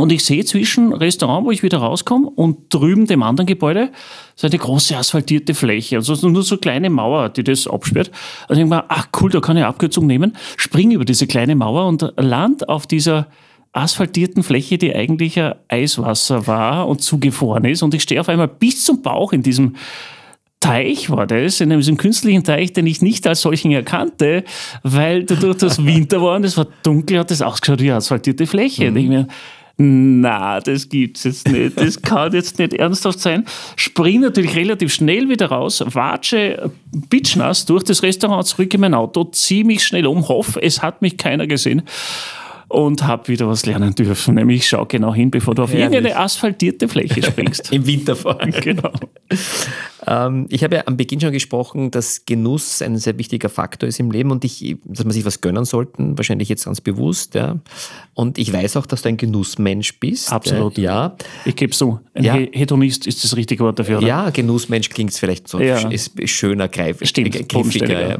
[0.00, 3.90] Und ich sehe zwischen Restaurant, wo ich wieder rauskomme, und drüben dem anderen Gebäude
[4.34, 5.96] so eine große asphaltierte Fläche.
[5.96, 8.10] Also nur so eine kleine Mauer, die das absperrt.
[8.48, 11.54] Also ich denke mir, ach cool, da kann ich Abkürzung nehmen, springe über diese kleine
[11.54, 13.26] Mauer und land auf dieser
[13.72, 17.82] asphaltierten Fläche, die eigentlich ein Eiswasser war und zugefroren ist.
[17.82, 19.76] Und ich stehe auf einmal bis zum Bauch in diesem
[20.60, 24.44] Teich war das, in diesem künstlichen Teich, den ich nicht als solchen erkannte,
[24.82, 28.82] weil dadurch das Winter war und es war dunkel, hat das ausgeschaut wie asphaltierte Fläche.
[28.82, 28.88] Mhm.
[28.90, 29.28] Und ich mir,
[29.82, 31.80] na, das gibt's jetzt nicht.
[31.80, 33.46] Das kann jetzt nicht ernsthaft sein.
[33.76, 36.70] Spring natürlich relativ schnell wieder raus, watsche
[37.08, 41.00] bitchnass durch das Restaurant zurück in mein Auto, ziehe mich schnell um, hoffe, es hat
[41.00, 41.82] mich keiner gesehen
[42.70, 44.36] und habe wieder was lernen dürfen.
[44.36, 45.96] Nämlich schau genau hin, bevor du auf Herrlich.
[45.96, 47.72] irgendeine asphaltierte Fläche springst.
[47.72, 48.54] Im Winter vor allem.
[48.60, 48.92] Genau.
[50.06, 53.98] Ähm, ich habe ja am Beginn schon gesprochen, dass Genuss ein sehr wichtiger Faktor ist
[53.98, 57.34] im Leben und ich, dass man sich was gönnen sollte, wahrscheinlich jetzt ganz bewusst.
[57.34, 57.58] Ja.
[58.14, 60.30] Und ich weiß auch, dass du ein Genussmensch bist.
[60.30, 60.78] Absolut.
[60.78, 61.16] Äh, ja.
[61.44, 62.00] Ich gebe so.
[62.14, 62.34] Ein ja.
[62.34, 64.06] Hedonist ist das richtige Wort dafür, oder?
[64.06, 65.88] Ja, Genussmensch klingt vielleicht so ja.
[65.88, 68.18] ist schöner, greif, Stimmt, griffiger.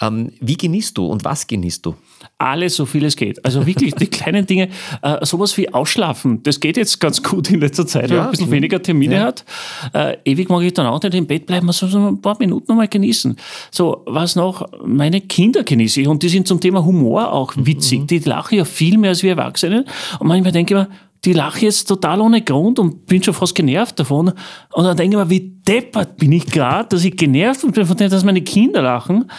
[0.00, 1.94] Ähm, wie genießt du und was genießt du?
[2.40, 3.44] Alles, so viel es geht.
[3.44, 4.68] Also wirklich die kleinen Dinge,
[5.02, 8.26] äh, sowas wie Ausschlafen, das geht jetzt ganz gut in letzter Zeit, ja, weil man
[8.26, 9.24] ein bisschen weniger Termine ja.
[9.24, 9.44] hat.
[9.92, 12.36] Äh, ewig mag ich dann auch nicht im Bett bleiben, man soll so ein paar
[12.38, 13.36] Minuten nochmal genießen.
[13.72, 14.68] So, was noch?
[14.84, 18.02] Meine Kinder genieße ich und die sind zum Thema Humor auch witzig.
[18.02, 18.06] Mhm.
[18.06, 19.84] Die lachen ja viel mehr als wir Erwachsene.
[20.20, 20.88] Und manchmal denke ich mir,
[21.24, 24.32] die lache jetzt total ohne Grund und bin schon fast genervt davon.
[24.72, 27.96] Und dann denke ich mir, wie deppert bin ich gerade, dass ich genervt bin von
[27.96, 29.30] dem, dass meine Kinder lachen.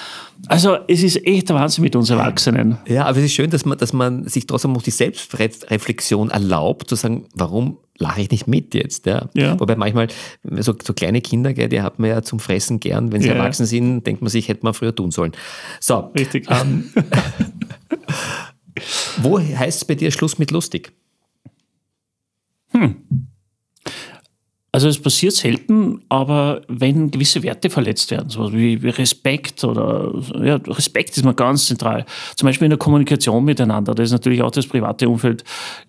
[0.47, 2.77] Also es ist echt der Wahnsinn mit uns Erwachsenen.
[2.87, 6.89] Ja, aber es ist schön, dass man, dass man sich trotzdem noch die Selbstreflexion erlaubt,
[6.89, 9.05] zu sagen, warum lache ich nicht mit jetzt?
[9.05, 9.29] Ja?
[9.33, 9.59] ja.
[9.59, 10.07] Wobei manchmal
[10.43, 13.11] so, so kleine Kinder, gell, die hat man ja zum Fressen gern.
[13.11, 13.35] Wenn sie ja.
[13.35, 15.33] erwachsen sind, denkt man sich, hätte man früher tun sollen.
[15.79, 16.11] So.
[16.17, 16.47] Richtig.
[16.49, 16.89] Ähm,
[19.21, 20.93] wo heißt es bei dir Schluss mit lustig?
[22.79, 23.28] 嗯。
[24.71, 31.17] Also es passiert selten, aber wenn gewisse Werte verletzt werden, so wie Respekt oder ja, Respekt
[31.17, 32.05] ist mal ganz zentral.
[32.35, 33.95] Zum Beispiel in der Kommunikation miteinander.
[33.95, 35.43] Das ist natürlich auch das private Umfeld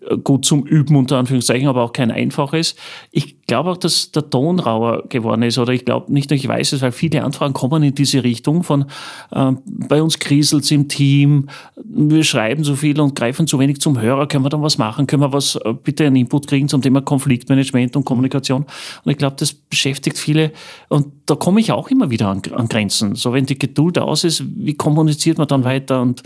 [0.08, 2.74] äh, gut zum Üben unter Anführungszeichen, aber auch kein einfaches.
[3.10, 6.48] Ich glaube auch, dass der Ton rauer geworden ist oder ich glaube nicht nur, ich
[6.48, 8.86] weiß es, weil viele Anfragen kommen in diese Richtung von
[9.32, 14.00] äh, bei uns kriselt im Team, wir schreiben so viel und greifen zu wenig zum
[14.00, 16.80] Hörer, können wir dann was machen, können wir was äh, bitte einen Input kriegen zum
[16.80, 18.64] Thema Konfliktmanagement und Kommunikation.
[19.04, 20.52] Und ich glaube, das beschäftigt viele.
[20.88, 23.14] Und da komme ich auch immer wieder an, an Grenzen.
[23.14, 26.00] So, wenn die Geduld aus ist, wie kommuniziert man dann weiter?
[26.00, 26.22] Und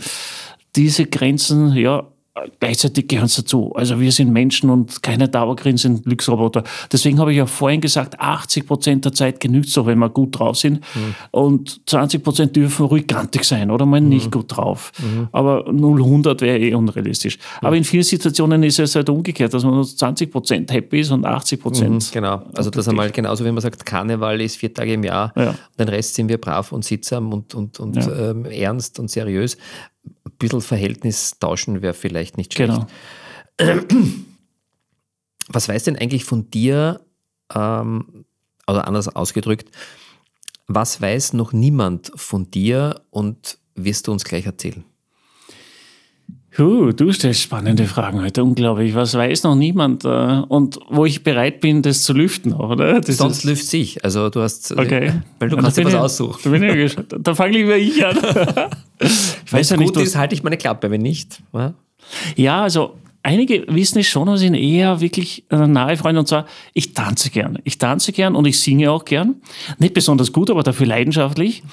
[0.75, 2.07] diese Grenzen, ja,
[2.59, 3.73] gleichzeitig gehören es dazu.
[3.75, 6.63] Also wir sind Menschen und keine dauergrinsenden Glücksroboter.
[6.91, 10.09] Deswegen habe ich ja vorhin gesagt, 80 Prozent der Zeit genügt es doch, wenn wir
[10.09, 10.81] gut drauf sind.
[10.95, 11.15] Mhm.
[11.31, 14.09] Und 20 Prozent dürfen ruhig grantig sein oder mal mhm.
[14.09, 14.91] nicht gut drauf.
[14.99, 15.29] Mhm.
[15.31, 17.37] Aber 0, 100 wäre eh unrealistisch.
[17.61, 21.11] Aber in vielen Situationen ist es halt umgekehrt, dass man nur 20 Prozent happy ist
[21.11, 21.93] und 80 Prozent.
[21.93, 22.43] Mhm, genau.
[22.53, 25.31] Also das einmal genauso, wie man sagt, Karneval ist vier Tage im Jahr.
[25.37, 25.55] Ja.
[25.79, 28.31] Den Rest sind wir brav und sittsam und, und, und ja.
[28.31, 29.57] ähm, ernst und seriös
[30.37, 32.87] bisschen Verhältnis tauschen wäre vielleicht nicht schlecht.
[33.57, 33.83] Genau.
[35.47, 37.01] Was weiß denn eigentlich von dir,
[37.53, 38.25] ähm,
[38.67, 39.69] oder anders ausgedrückt,
[40.67, 44.83] was weiß noch niemand von dir und wirst du uns gleich erzählen?
[46.57, 48.95] Huh, du stellst spannende Fragen heute, unglaublich.
[48.95, 53.01] Was weiß noch niemand äh, und wo ich bereit bin, das zu lüften, oder?
[53.01, 54.05] Das Sonst lüft sich.
[54.05, 55.11] Also du hast, okay.
[55.39, 56.39] weil du kannst dir was ich, aussuchen.
[56.43, 58.17] Da, bin ich, da fange lieber ich an.
[58.99, 61.41] ich weiß ja nicht, gut ist, halte ich meine Klappe, wenn nicht.
[61.51, 61.73] Ja,
[62.37, 66.21] ja also einige wissen es schon und sind eher wirklich nahe Freunde.
[66.21, 67.59] Und zwar, ich tanze gern.
[67.65, 69.35] Ich tanze gern und ich singe auch gern.
[69.77, 71.63] Nicht besonders gut, aber dafür leidenschaftlich.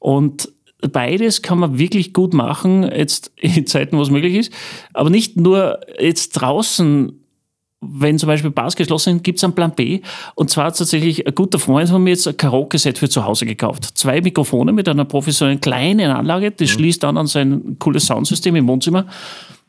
[0.00, 0.48] Und
[0.90, 4.52] beides kann man wirklich gut machen, jetzt in Zeiten, wo es möglich ist.
[4.92, 7.18] Aber nicht nur jetzt draußen
[7.82, 10.00] wenn zum Beispiel Bars geschlossen sind, gibt es einen Plan B.
[10.36, 13.44] Und zwar hat tatsächlich ein guter Freund von mir jetzt ein Karaoke-Set für zu Hause
[13.44, 13.84] gekauft.
[13.98, 16.72] Zwei Mikrofone mit einer professionellen kleinen Anlage, das mhm.
[16.74, 19.06] schließt dann an sein cooles Soundsystem im Wohnzimmer.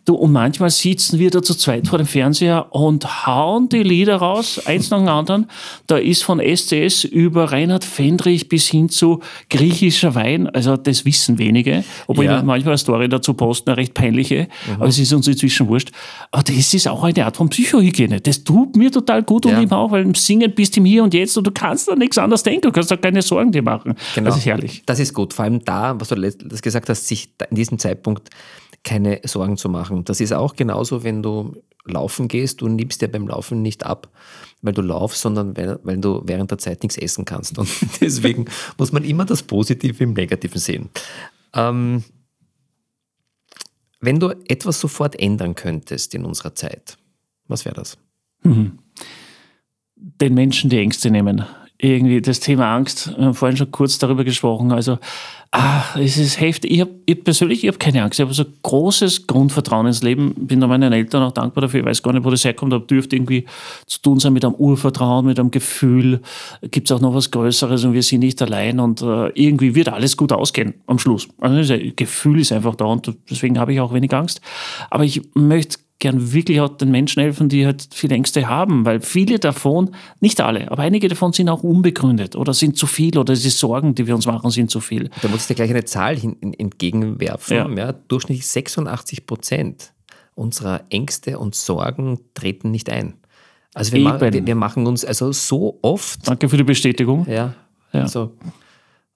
[0.06, 4.18] Du, und manchmal sitzen wir da zu zweit vor dem Fernseher und hauen die Lieder
[4.18, 5.50] raus, eins nach dem anderen.
[5.88, 11.38] Da ist von SCS über Reinhard Fendrich bis hin zu griechischer Wein, also das wissen
[11.38, 12.38] wenige, obwohl ja.
[12.38, 14.74] ich manchmal eine Story dazu posten, eine recht peinliche, mhm.
[14.74, 15.92] aber es ist uns inzwischen wurscht.
[16.32, 18.20] Aber das ist auch eine Art von Psychohygiene.
[18.20, 19.56] Das tut mir total gut ja.
[19.56, 21.88] und ihm auch, weil im Singen bist du im Hier und Jetzt und du kannst
[21.88, 23.96] da nichts anderes denken, du kannst da keine Sorgen dir machen.
[24.16, 24.28] Genau.
[24.28, 24.84] Das ist herrlich.
[24.86, 26.16] Das ist gut, vor allem da, was du
[26.62, 28.30] gesagt hast, sich in diesem Zeitpunkt
[28.84, 30.04] keine Sorgen zu machen.
[30.06, 34.10] Das ist auch genauso, wenn du laufen gehst, du nimmst dir beim Laufen nicht ab,
[34.62, 37.58] weil du laufst, sondern weil, weil du während der Zeit nichts essen kannst.
[37.58, 37.70] Und
[38.02, 38.46] deswegen
[38.78, 40.90] muss man immer das Positive im Negativen sehen.
[41.54, 42.04] Ähm,
[44.00, 46.98] wenn du etwas sofort ändern könntest in unserer Zeit,
[47.48, 47.98] was wäre das?
[48.44, 48.80] Mhm.
[49.96, 51.46] Den Menschen die Ängste nehmen
[51.84, 54.98] irgendwie das Thema Angst, wir haben vorhin schon kurz darüber gesprochen, also
[55.52, 56.72] ah, es ist heftig.
[56.72, 60.34] Ich, hab, ich persönlich, ich habe keine Angst, ich habe so großes Grundvertrauen ins Leben,
[60.36, 62.86] bin da meinen Eltern auch dankbar dafür, ich weiß gar nicht, wo das herkommt, aber
[62.86, 63.46] dürfte irgendwie
[63.86, 66.22] zu tun sein mit einem Urvertrauen, mit einem Gefühl,
[66.72, 69.90] gibt es auch noch was Größeres und wir sind nicht allein und äh, irgendwie wird
[69.90, 71.28] alles gut ausgehen am Schluss.
[71.40, 74.42] Also das Gefühl ist einfach da und deswegen habe ich auch wenig Angst.
[74.90, 79.00] Aber ich möchte gern wirklich auch den Menschen helfen, die halt viel Ängste haben, weil
[79.00, 83.34] viele davon, nicht alle, aber einige davon sind auch unbegründet oder sind zu viel oder
[83.34, 85.10] die Sorgen, die wir uns machen, sind zu viel.
[85.22, 86.18] Da muss ich dir gleich eine Zahl
[86.58, 87.56] entgegenwerfen.
[87.56, 87.70] Ja.
[87.70, 89.94] Ja, durchschnittlich 86 Prozent
[90.36, 93.14] unserer Ängste und Sorgen treten nicht ein.
[93.74, 96.28] Also wir, ma wir, wir, machen uns also so oft.
[96.28, 97.26] Danke für die Bestätigung.
[97.28, 97.56] Ja.
[97.92, 98.02] ja.
[98.02, 98.34] Also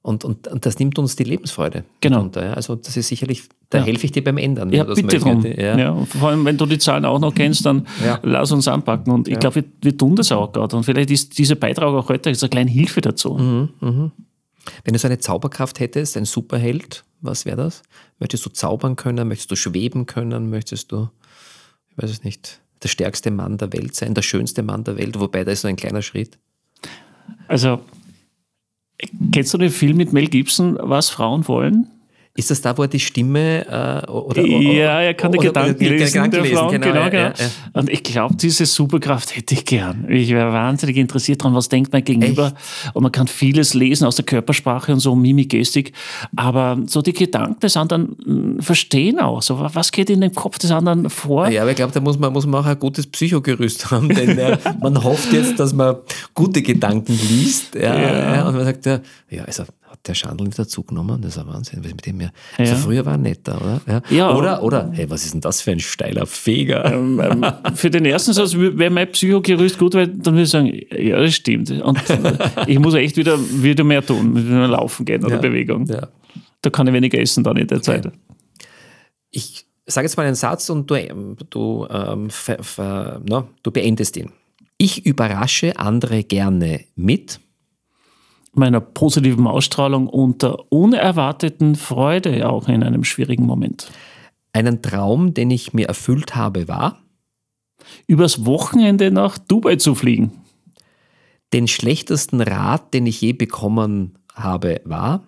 [0.02, 1.84] und, und, und das nimmt uns die Lebensfreude.
[2.00, 2.20] Genau.
[2.20, 2.54] Runter, ja.
[2.54, 3.84] Also das ist sicherlich, da ja.
[3.84, 4.72] helfe ich dir beim Ändern.
[4.72, 5.46] Ja, bitte drum.
[5.46, 6.06] Ja.
[6.06, 7.86] vor allem, wenn du die Zahlen auch noch kennst, dann
[8.24, 9.12] lass uns anpacken.
[9.12, 10.78] Und ich glaube, wir, wir, tun das auch gerade.
[10.78, 13.34] Und vielleicht ist dieser Beitrag auch heute eine kleine Hilfe dazu.
[13.34, 14.12] Mhm, mhm.
[14.84, 17.84] Wenn du so eine Zauberkraft hättest, ein Superheld, was wäre das?
[18.20, 19.28] Möchtest du zaubern können?
[19.28, 20.50] Möchtest du schweben können?
[20.50, 21.10] Möchtest du,
[21.90, 25.20] ich weiß es nicht, der stärkste Mann der Welt sein, der schönste Mann der Welt?
[25.20, 26.38] Wobei, da ist so ein kleiner Schritt.
[27.48, 27.82] Also
[29.32, 31.88] Kennst du den Film mit Mel Gibson, was Frauen wollen?
[32.38, 36.06] Ist das da, wo er die Stimme äh, oder, Ja, er kann die Gedanken lesen,
[36.06, 36.72] Gedanken der lesen, Frauen.
[36.72, 37.10] Genau, genau.
[37.10, 37.24] genau.
[37.24, 37.50] Ja, ja.
[37.74, 40.06] Und ich glaube, diese Superkraft hätte ich gern.
[40.08, 42.54] Ich wäre wahnsinnig interessiert daran, was denkt mein Gegenüber.
[42.56, 42.96] Echt?
[42.96, 45.94] Und man kann vieles lesen aus der Körpersprache und so, Mimik, Gestik.
[46.36, 49.42] Aber so die Gedanken des anderen hm, verstehen auch.
[49.42, 51.50] So, was geht in dem Kopf des anderen vor?
[51.50, 54.10] Ja, aber ich glaube, da muss man, muss man auch ein gutes Psychogerüst haben.
[54.10, 55.96] Denn äh, man hofft jetzt, dass man
[56.36, 57.74] gute Gedanken liest.
[57.74, 58.48] Ja, ja.
[58.48, 59.00] Und man sagt, ja,
[59.32, 59.64] ja also
[60.06, 62.30] der Schandl nicht dazugenommen, das ist ein Wahnsinn, was mit dem ja.
[62.58, 63.82] Also früher war er netter, oder?
[63.88, 64.02] Ja.
[64.10, 64.36] ja.
[64.36, 66.86] Oder, oder, hey, was ist denn das für ein steiler Feger?
[66.86, 70.72] Ähm, ähm, für den ersten Satz wäre mein Psychogerüst gut, weil dann würde ich sagen,
[70.92, 71.72] ja, das stimmt.
[71.72, 72.02] Und
[72.68, 75.42] ich muss echt wieder, wieder mehr tun, wieder laufen gehen oder ja.
[75.42, 75.86] Bewegung.
[75.88, 76.08] Ja.
[76.62, 78.02] Da kann ich weniger essen dann in der okay.
[78.02, 78.12] Zeit.
[79.32, 84.18] Ich sage jetzt mal einen Satz und du, du, ähm, ver, ver, no, du beendest
[84.18, 84.32] ihn.
[84.78, 87.40] Ich überrasche andere gerne mit
[88.58, 93.92] meiner positiven Ausstrahlung und der unerwarteten Freude auch in einem schwierigen Moment.
[94.54, 97.04] Einen Traum, den ich mir erfüllt habe, war?
[98.08, 100.32] Übers Wochenende nach Dubai zu fliegen.
[101.54, 105.24] Den schlechtesten Rat, den ich je bekommen habe, war?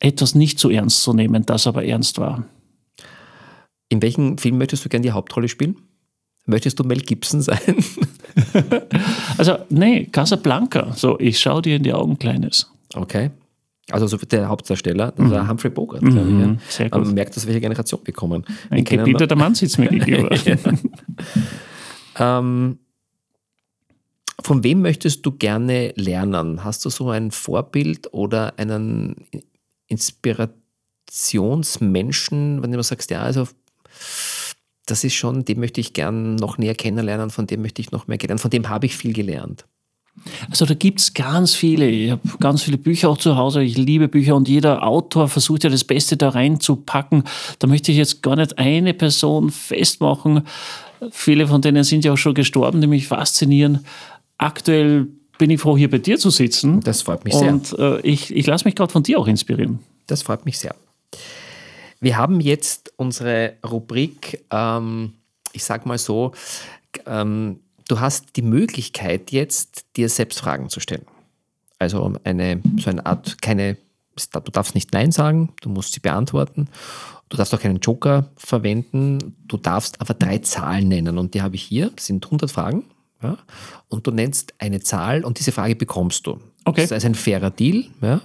[0.00, 2.44] Etwas nicht so ernst zu nehmen, das aber ernst war.
[3.88, 5.76] In welchem Film möchtest du gerne die Hauptrolle spielen?
[6.44, 7.58] Möchtest du Mel Gibson sein?
[9.38, 10.92] also, nee, Casablanca.
[10.94, 12.70] So, ich schaue dir in die Augen, Kleines.
[12.94, 13.30] Okay.
[13.90, 15.48] Also so der Hauptdarsteller, das mhm.
[15.48, 16.02] Humphrey Bogart.
[16.02, 16.08] Mhm.
[16.08, 16.56] Ich, ja.
[16.68, 16.94] Sehr gut.
[16.94, 18.44] Aber man merkt, dass welche Generation wir kommen.
[18.68, 20.36] Ein gebieterter Mann sitzt mir gegenüber.
[22.18, 22.80] ähm,
[24.42, 26.62] von wem möchtest du gerne lernen?
[26.64, 29.14] Hast du so ein Vorbild oder einen
[29.86, 33.46] Inspirationsmenschen, wenn du sagst, ja, also
[34.86, 38.06] das ist schon, den möchte ich gern noch näher kennenlernen, von dem möchte ich noch
[38.06, 39.66] mehr kennenlernen, von dem habe ich viel gelernt.
[40.48, 41.88] Also da gibt es ganz viele.
[41.88, 43.62] Ich habe ganz viele Bücher auch zu Hause.
[43.62, 47.24] Ich liebe Bücher und jeder Autor versucht ja das Beste da reinzupacken.
[47.58, 50.46] Da möchte ich jetzt gar nicht eine Person festmachen.
[51.10, 53.84] Viele von denen sind ja auch schon gestorben, die mich faszinieren.
[54.38, 56.80] Aktuell bin ich froh, hier bei dir zu sitzen.
[56.80, 57.52] Das freut mich sehr.
[57.52, 59.80] Und äh, ich, ich lasse mich gerade von dir auch inspirieren.
[60.06, 60.74] Das freut mich sehr.
[62.00, 65.14] Wir haben jetzt unsere Rubrik, ähm,
[65.52, 66.32] ich sag mal so,
[67.06, 71.06] ähm, du hast die Möglichkeit jetzt, dir selbst Fragen zu stellen.
[71.78, 73.76] Also eine, so eine Art, keine,
[74.32, 76.68] du darfst nicht Nein sagen, du musst sie beantworten.
[77.28, 81.56] Du darfst auch keinen Joker verwenden, du darfst aber drei Zahlen nennen und die habe
[81.56, 82.84] ich hier, das sind 100 Fragen.
[83.22, 83.36] Ja?
[83.88, 86.38] Und du nennst eine Zahl und diese Frage bekommst du.
[86.64, 86.82] Okay.
[86.86, 87.86] Das ist ein fairer Deal.
[88.00, 88.20] Ja?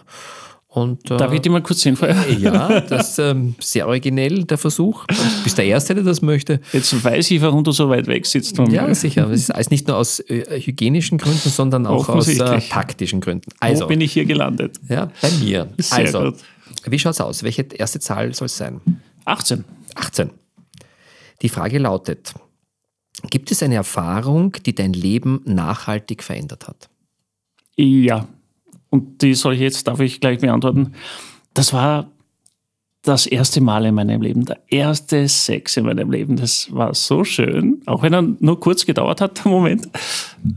[0.73, 2.15] Und, äh, Darf ich dir mal kurz sehen vorher?
[2.39, 5.05] Ja, das ist ähm, sehr originell, der Versuch.
[5.05, 6.61] Du bist der Erste, der das möchte.
[6.71, 8.57] Jetzt weiß ich, warum du so weit weg sitzt.
[8.69, 9.25] Ja, sicher.
[9.25, 13.51] Das ist nicht nur aus äh, hygienischen Gründen, sondern auch aus äh, taktischen Gründen.
[13.51, 14.79] Wo Also, bin ich hier gelandet?
[14.87, 15.67] ja, bei mir.
[15.77, 16.35] Sehr also, gut.
[16.85, 17.43] wie schaut's aus?
[17.43, 18.79] Welche erste Zahl soll es sein?
[19.25, 19.65] 18.
[19.95, 20.29] 18.
[21.41, 22.33] Die Frage lautet,
[23.29, 26.87] gibt es eine Erfahrung, die dein Leben nachhaltig verändert hat?
[27.75, 28.25] Ja.
[28.91, 30.93] Und die soll ich jetzt, darf ich gleich beantworten.
[31.55, 32.11] Das war
[33.03, 36.35] das erste Mal in meinem Leben, der erste Sex in meinem Leben.
[36.35, 39.89] Das war so schön, auch wenn er nur kurz gedauert hat, der Moment,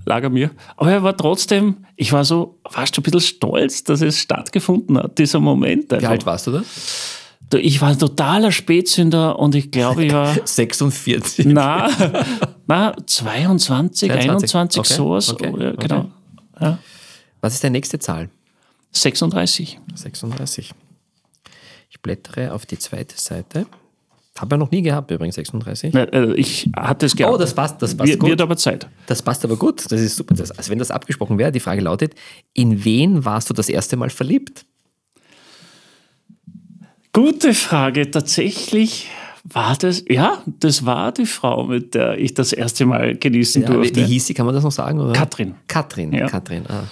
[0.05, 0.51] lag er mir.
[0.77, 5.17] Aber er war trotzdem, ich war so fast ein bisschen stolz, dass es stattgefunden hat,
[5.19, 5.91] dieser Moment.
[5.91, 6.11] Wie einfach.
[6.11, 6.63] alt warst du da?
[7.49, 11.47] Du, Ich war ein totaler Spätzünder und ich glaube, ich war 46.
[11.47, 11.89] na,
[12.67, 15.33] na 22, 21, Okay, sowas.
[15.33, 16.11] okay, ja, genau.
[16.61, 16.79] Ja.
[17.45, 18.31] Was ist deine nächste Zahl?
[18.93, 19.79] 36.
[19.95, 20.73] 36.
[21.91, 23.67] Ich blättere auf die zweite Seite.
[24.39, 25.93] Habe ja noch nie gehabt, übrigens 36.
[25.93, 27.35] Na, äh, Ich hatte es gehabt.
[27.35, 28.31] Oh, das passt, das passt wird, gut.
[28.31, 28.89] wird aber Zeit.
[29.09, 30.35] Das passt aber gut, das ist super.
[30.57, 32.15] Also wenn das abgesprochen wäre, die Frage lautet,
[32.55, 34.65] in wen warst du das erste Mal verliebt?
[37.13, 38.11] Gute Frage.
[38.11, 39.11] Tatsächlich
[39.45, 43.69] war das, ja, das war die Frau, mit der ich das erste Mal genießen Ja,
[43.71, 43.97] durfte.
[44.01, 44.99] wie hieß sie, kann man das noch sagen?
[45.01, 45.13] Oder?
[45.13, 45.55] Katrin.
[45.69, 46.27] Katrin, Ja.
[46.27, 46.65] Katrin.
[46.67, 46.85] Ah.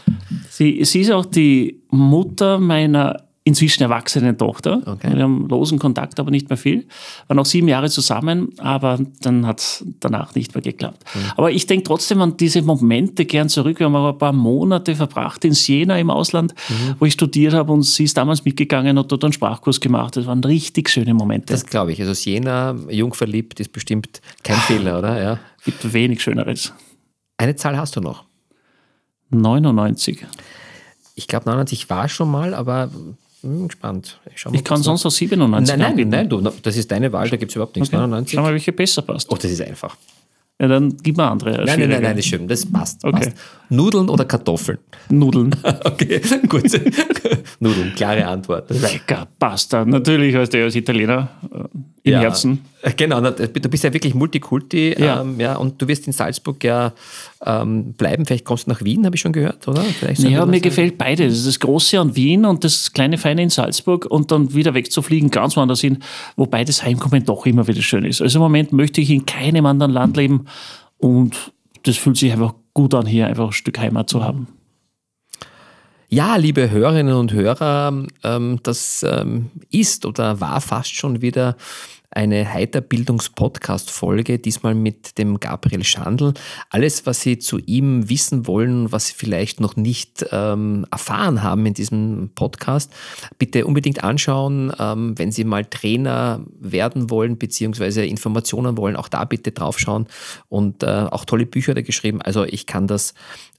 [0.50, 4.80] Sie, sie ist auch die Mutter meiner inzwischen erwachsenen Tochter.
[4.86, 5.14] Okay.
[5.16, 6.86] Wir haben losen Kontakt, aber nicht mehr viel.
[7.26, 11.02] Waren noch sieben Jahre zusammen, aber dann hat es danach nicht mehr geklappt.
[11.14, 11.20] Mhm.
[11.36, 13.80] Aber ich denke trotzdem an diese Momente gern zurück.
[13.80, 16.94] Wir haben auch ein paar Monate verbracht in Siena im Ausland, Mhm.
[17.00, 20.16] wo ich studiert habe und sie ist damals mitgegangen und dort einen Sprachkurs gemacht.
[20.16, 21.52] Das waren richtig schöne Momente.
[21.52, 22.00] Das glaube ich.
[22.00, 25.20] Also Siena, jung verliebt, ist bestimmt kein Fehler, oder?
[25.20, 25.38] Ja.
[25.64, 26.72] gibt wenig Schöneres.
[27.38, 28.24] Eine Zahl hast du noch.
[29.30, 30.26] 99.
[31.14, 32.90] Ich glaube 99 war schon mal, aber
[33.42, 34.20] hm, gespannt.
[34.34, 37.36] Ich, Ich kann sonst auch 97 Nein, nein, nein, du, das ist deine Wahl, da
[37.36, 37.92] gibt es überhaupt nichts.
[37.92, 38.34] 99?
[38.34, 39.30] Schau mal, welche besser passt.
[39.30, 39.96] Oh, das ist einfach.
[40.60, 41.64] Ja, dann gib mir andere.
[41.64, 42.48] Nein, nein, nein, nein, das stimmt.
[42.48, 43.04] Das passt.
[43.04, 43.18] Okay.
[43.18, 43.36] passt.
[43.68, 44.78] Nudeln oder Kartoffeln?
[45.08, 45.54] Nudeln.
[45.84, 46.64] Okay, gut.
[47.60, 48.70] Nudeln, klare Antwort.
[48.70, 49.84] Lecker, Pasta.
[49.84, 51.28] Natürlich heißt er als Italiener
[52.04, 52.62] im Ja, Herzen.
[52.96, 54.96] Genau, na, du bist ja wirklich Multikulti.
[54.98, 55.20] Ja.
[55.20, 56.92] Ähm, ja, und du wirst in Salzburg ja
[57.46, 58.26] ähm, bleiben.
[58.26, 59.82] Vielleicht kommst du nach Wien, habe ich schon gehört, oder?
[59.82, 61.44] Vielleicht Ja, mir gefällt beides.
[61.44, 65.56] Das Große an Wien und das kleine Feine in Salzburg und dann wieder wegzufliegen, ganz
[65.56, 65.98] woanders hin,
[66.36, 68.20] wobei das Heimkommen doch immer wieder schön ist.
[68.20, 70.46] Also im Moment möchte ich in keinem anderen Land leben
[70.98, 71.52] und
[71.84, 74.48] das fühlt sich einfach gut an, hier einfach ein Stück Heimat zu haben.
[76.14, 81.56] Ja, liebe Hörerinnen und Hörer, ähm, das ähm, ist oder war fast schon wieder
[82.12, 86.34] eine Heiterbildungs-Podcast-Folge, diesmal mit dem Gabriel Schandl.
[86.70, 91.66] Alles, was Sie zu ihm wissen wollen, was Sie vielleicht noch nicht ähm, erfahren haben
[91.66, 92.92] in diesem Podcast,
[93.38, 94.72] bitte unbedingt anschauen.
[94.78, 100.06] Ähm, wenn Sie mal Trainer werden wollen, beziehungsweise Informationen wollen, auch da bitte draufschauen.
[100.48, 102.20] Und äh, auch tolle Bücher er geschrieben.
[102.22, 103.14] Also ich kann das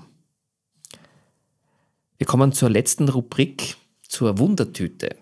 [2.17, 5.15] Wir kommen zur letzten Rubrik, zur Wundertüte.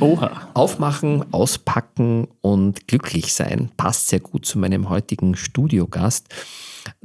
[0.00, 0.48] Oha.
[0.54, 6.28] Aufmachen, auspacken und glücklich sein passt sehr gut zu meinem heutigen Studiogast.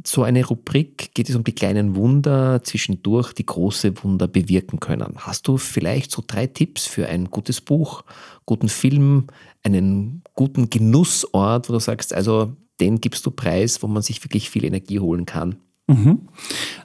[0.04, 5.15] So eine Rubrik geht es um die kleinen Wunder zwischendurch, die große Wunder bewirken können.
[5.18, 8.04] Hast du vielleicht so drei Tipps für ein gutes Buch,
[8.46, 9.28] guten Film,
[9.63, 14.50] einen guten Genussort, wo du sagst, also den gibst du preis, wo man sich wirklich
[14.50, 15.58] viel Energie holen kann?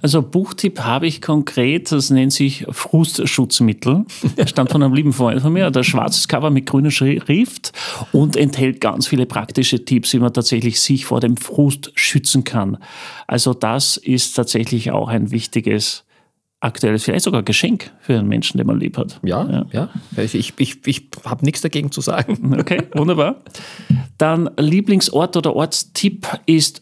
[0.01, 4.05] Also Buchtipp habe ich konkret, das nennt sich Frustschutzmittel.
[4.47, 7.73] Stammt von einem lieben Freund von mir, der schwarzes Cover mit grüner Schrift
[8.13, 12.79] und enthält ganz viele praktische Tipps, wie man tatsächlich sich vor dem Frust schützen kann.
[13.27, 16.05] Also das ist tatsächlich auch ein wichtiges
[16.65, 19.21] aktuelles, vielleicht sogar Geschenk für einen Menschen, den man lieb hat.
[19.23, 19.91] Ja, ja.
[20.17, 22.57] Ich, ich, ich, ich habe nichts dagegen zu sagen.
[22.59, 23.43] Okay, wunderbar.
[24.17, 26.81] Dann Lieblingsort oder Ortstipp ist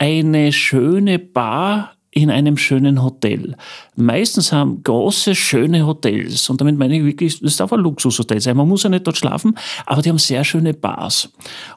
[0.00, 3.54] eine schöne Bar in einem schönen Hotel.
[3.94, 8.56] Meistens haben große, schöne Hotels, und damit meine ich wirklich, das darf ein Luxushotel sein,
[8.56, 9.56] man muss ja nicht dort schlafen,
[9.86, 11.30] aber die haben sehr schöne Bars.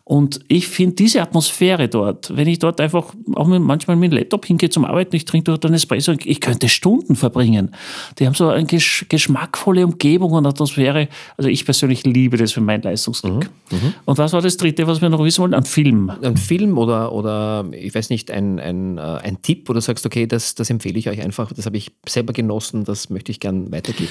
[0.04, 4.18] Und ich finde diese Atmosphäre dort, wenn ich dort einfach auch mit, manchmal mit dem
[4.18, 7.76] Laptop hingehe zum Arbeiten, ich trinke dort einen Espresso, ich könnte Stunden verbringen.
[8.18, 11.10] Die haben so eine geschmackvolle Umgebung und Atmosphäre.
[11.38, 13.50] Also ich persönlich liebe das für mein Leistungsglück.
[13.70, 13.94] Mhm, mhm.
[14.06, 15.54] und was war das dritte, was wir noch wissen wollen?
[15.54, 16.12] Ein Film.
[16.22, 20.06] Ein Film oder, oder ich weiß nicht, ein, ein, äh, ein Tipp, wo du sagst,
[20.06, 23.40] okay, das, das empfehle ich euch einfach, das habe ich selber genossen, das möchte ich
[23.40, 24.10] gern weitergeben.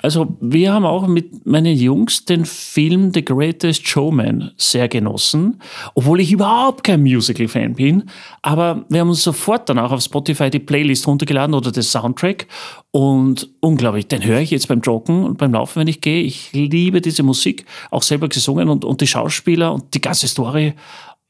[0.00, 5.60] Also wir haben auch mit meinen Jungs den Film The Greatest Showman sehr genossen,
[5.94, 8.04] obwohl ich überhaupt kein Musical-Fan bin,
[8.42, 12.46] aber wir haben uns sofort dann auch auf Spotify die Playlist runtergeladen oder den Soundtrack
[12.90, 16.22] und unglaublich, den höre ich jetzt beim Joggen und beim Laufen, wenn ich gehe.
[16.22, 20.74] Ich liebe diese Musik, auch selber gesungen und, und die Schauspieler und die ganze Story.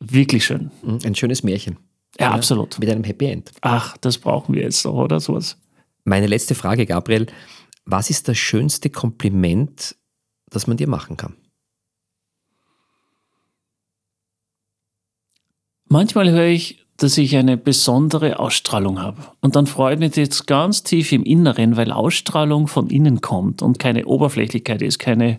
[0.00, 0.70] Wirklich schön.
[0.82, 1.78] Mhm, ein schönes Märchen.
[2.18, 2.78] Ja, ja, absolut.
[2.78, 3.50] Mit einem Happy End.
[3.60, 5.58] Ach, das brauchen wir jetzt doch, oder sowas?
[6.04, 7.26] Meine letzte Frage, Gabriel.
[7.84, 9.96] Was ist das schönste Kompliment,
[10.50, 11.36] das man dir machen kann?
[15.88, 19.18] Manchmal höre ich dass ich eine besondere Ausstrahlung habe.
[19.40, 23.78] Und dann freut mich jetzt ganz tief im Inneren, weil Ausstrahlung von innen kommt und
[23.78, 25.38] keine Oberflächlichkeit ist, keine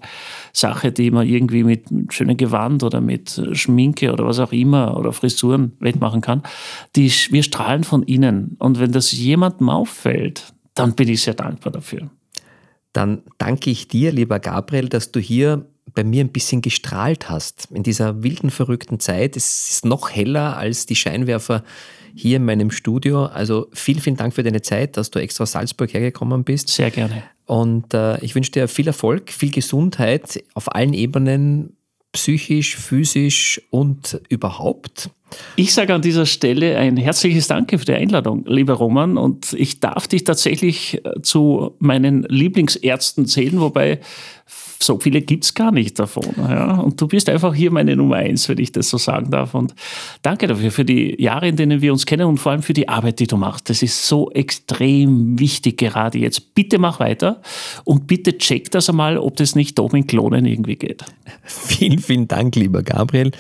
[0.52, 5.14] Sache, die man irgendwie mit schönem Gewand oder mit Schminke oder was auch immer oder
[5.14, 6.44] Frisuren wettmachen kann.
[6.96, 8.56] Die, wir strahlen von innen.
[8.60, 12.10] Und wenn das jemandem auffällt, dann bin ich sehr dankbar dafür.
[12.94, 17.70] Dann danke ich dir, lieber Gabriel, dass du hier bei mir ein bisschen gestrahlt hast
[17.72, 19.36] in dieser wilden, verrückten Zeit.
[19.36, 21.64] Es ist noch heller als die Scheinwerfer
[22.16, 23.26] hier in meinem Studio.
[23.26, 26.70] Also vielen, vielen Dank für deine Zeit, dass du extra aus Salzburg hergekommen bist.
[26.70, 27.24] Sehr gerne.
[27.46, 31.76] Und äh, ich wünsche dir viel Erfolg, viel Gesundheit auf allen Ebenen,
[32.12, 35.10] psychisch, physisch und überhaupt.
[35.56, 39.18] Ich sage an dieser Stelle ein herzliches Danke für die Einladung, lieber Roman.
[39.18, 44.00] Und ich darf dich tatsächlich äh, zu meinen Lieblingsärzten zählen, wobei
[44.84, 46.34] so viele gibt es gar nicht davon.
[46.38, 46.76] Ja?
[46.80, 49.54] Und du bist einfach hier meine Nummer eins, wenn ich das so sagen darf.
[49.54, 49.74] Und
[50.22, 52.90] danke dafür, für die Jahre, in denen wir uns kennen und vor allem für die
[52.90, 53.70] Arbeit, die du machst.
[53.70, 56.54] Das ist so extrem wichtig gerade jetzt.
[56.54, 57.42] Bitte mach weiter
[57.84, 61.04] und bitte check das einmal, ob das nicht doch mit Klonen irgendwie geht.
[61.44, 63.32] Vielen, vielen Dank, lieber Gabriel.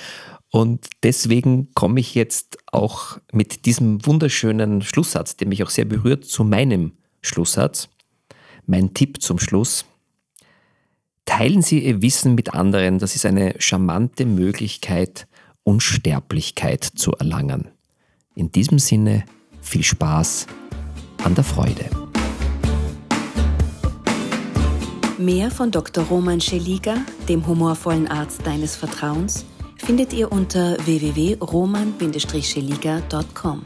[0.55, 6.25] Und deswegen komme ich jetzt auch mit diesem wunderschönen Schlusssatz, der mich auch sehr berührt,
[6.25, 6.91] zu meinem
[7.23, 7.89] Schlusssatz.
[8.67, 9.83] Mein Tipp zum Schluss.
[11.25, 15.25] Teilen Sie Ihr Wissen mit anderen, das ist eine charmante Möglichkeit,
[15.63, 17.69] Unsterblichkeit zu erlangen.
[18.35, 19.25] In diesem Sinne
[19.59, 20.45] viel Spaß
[21.23, 21.89] an der Freude.
[25.17, 26.03] Mehr von Dr.
[26.03, 26.97] Roman Scheliga,
[27.27, 29.45] dem humorvollen Arzt deines Vertrauens,
[29.83, 33.63] findet ihr unter www.roman-scheliga.com.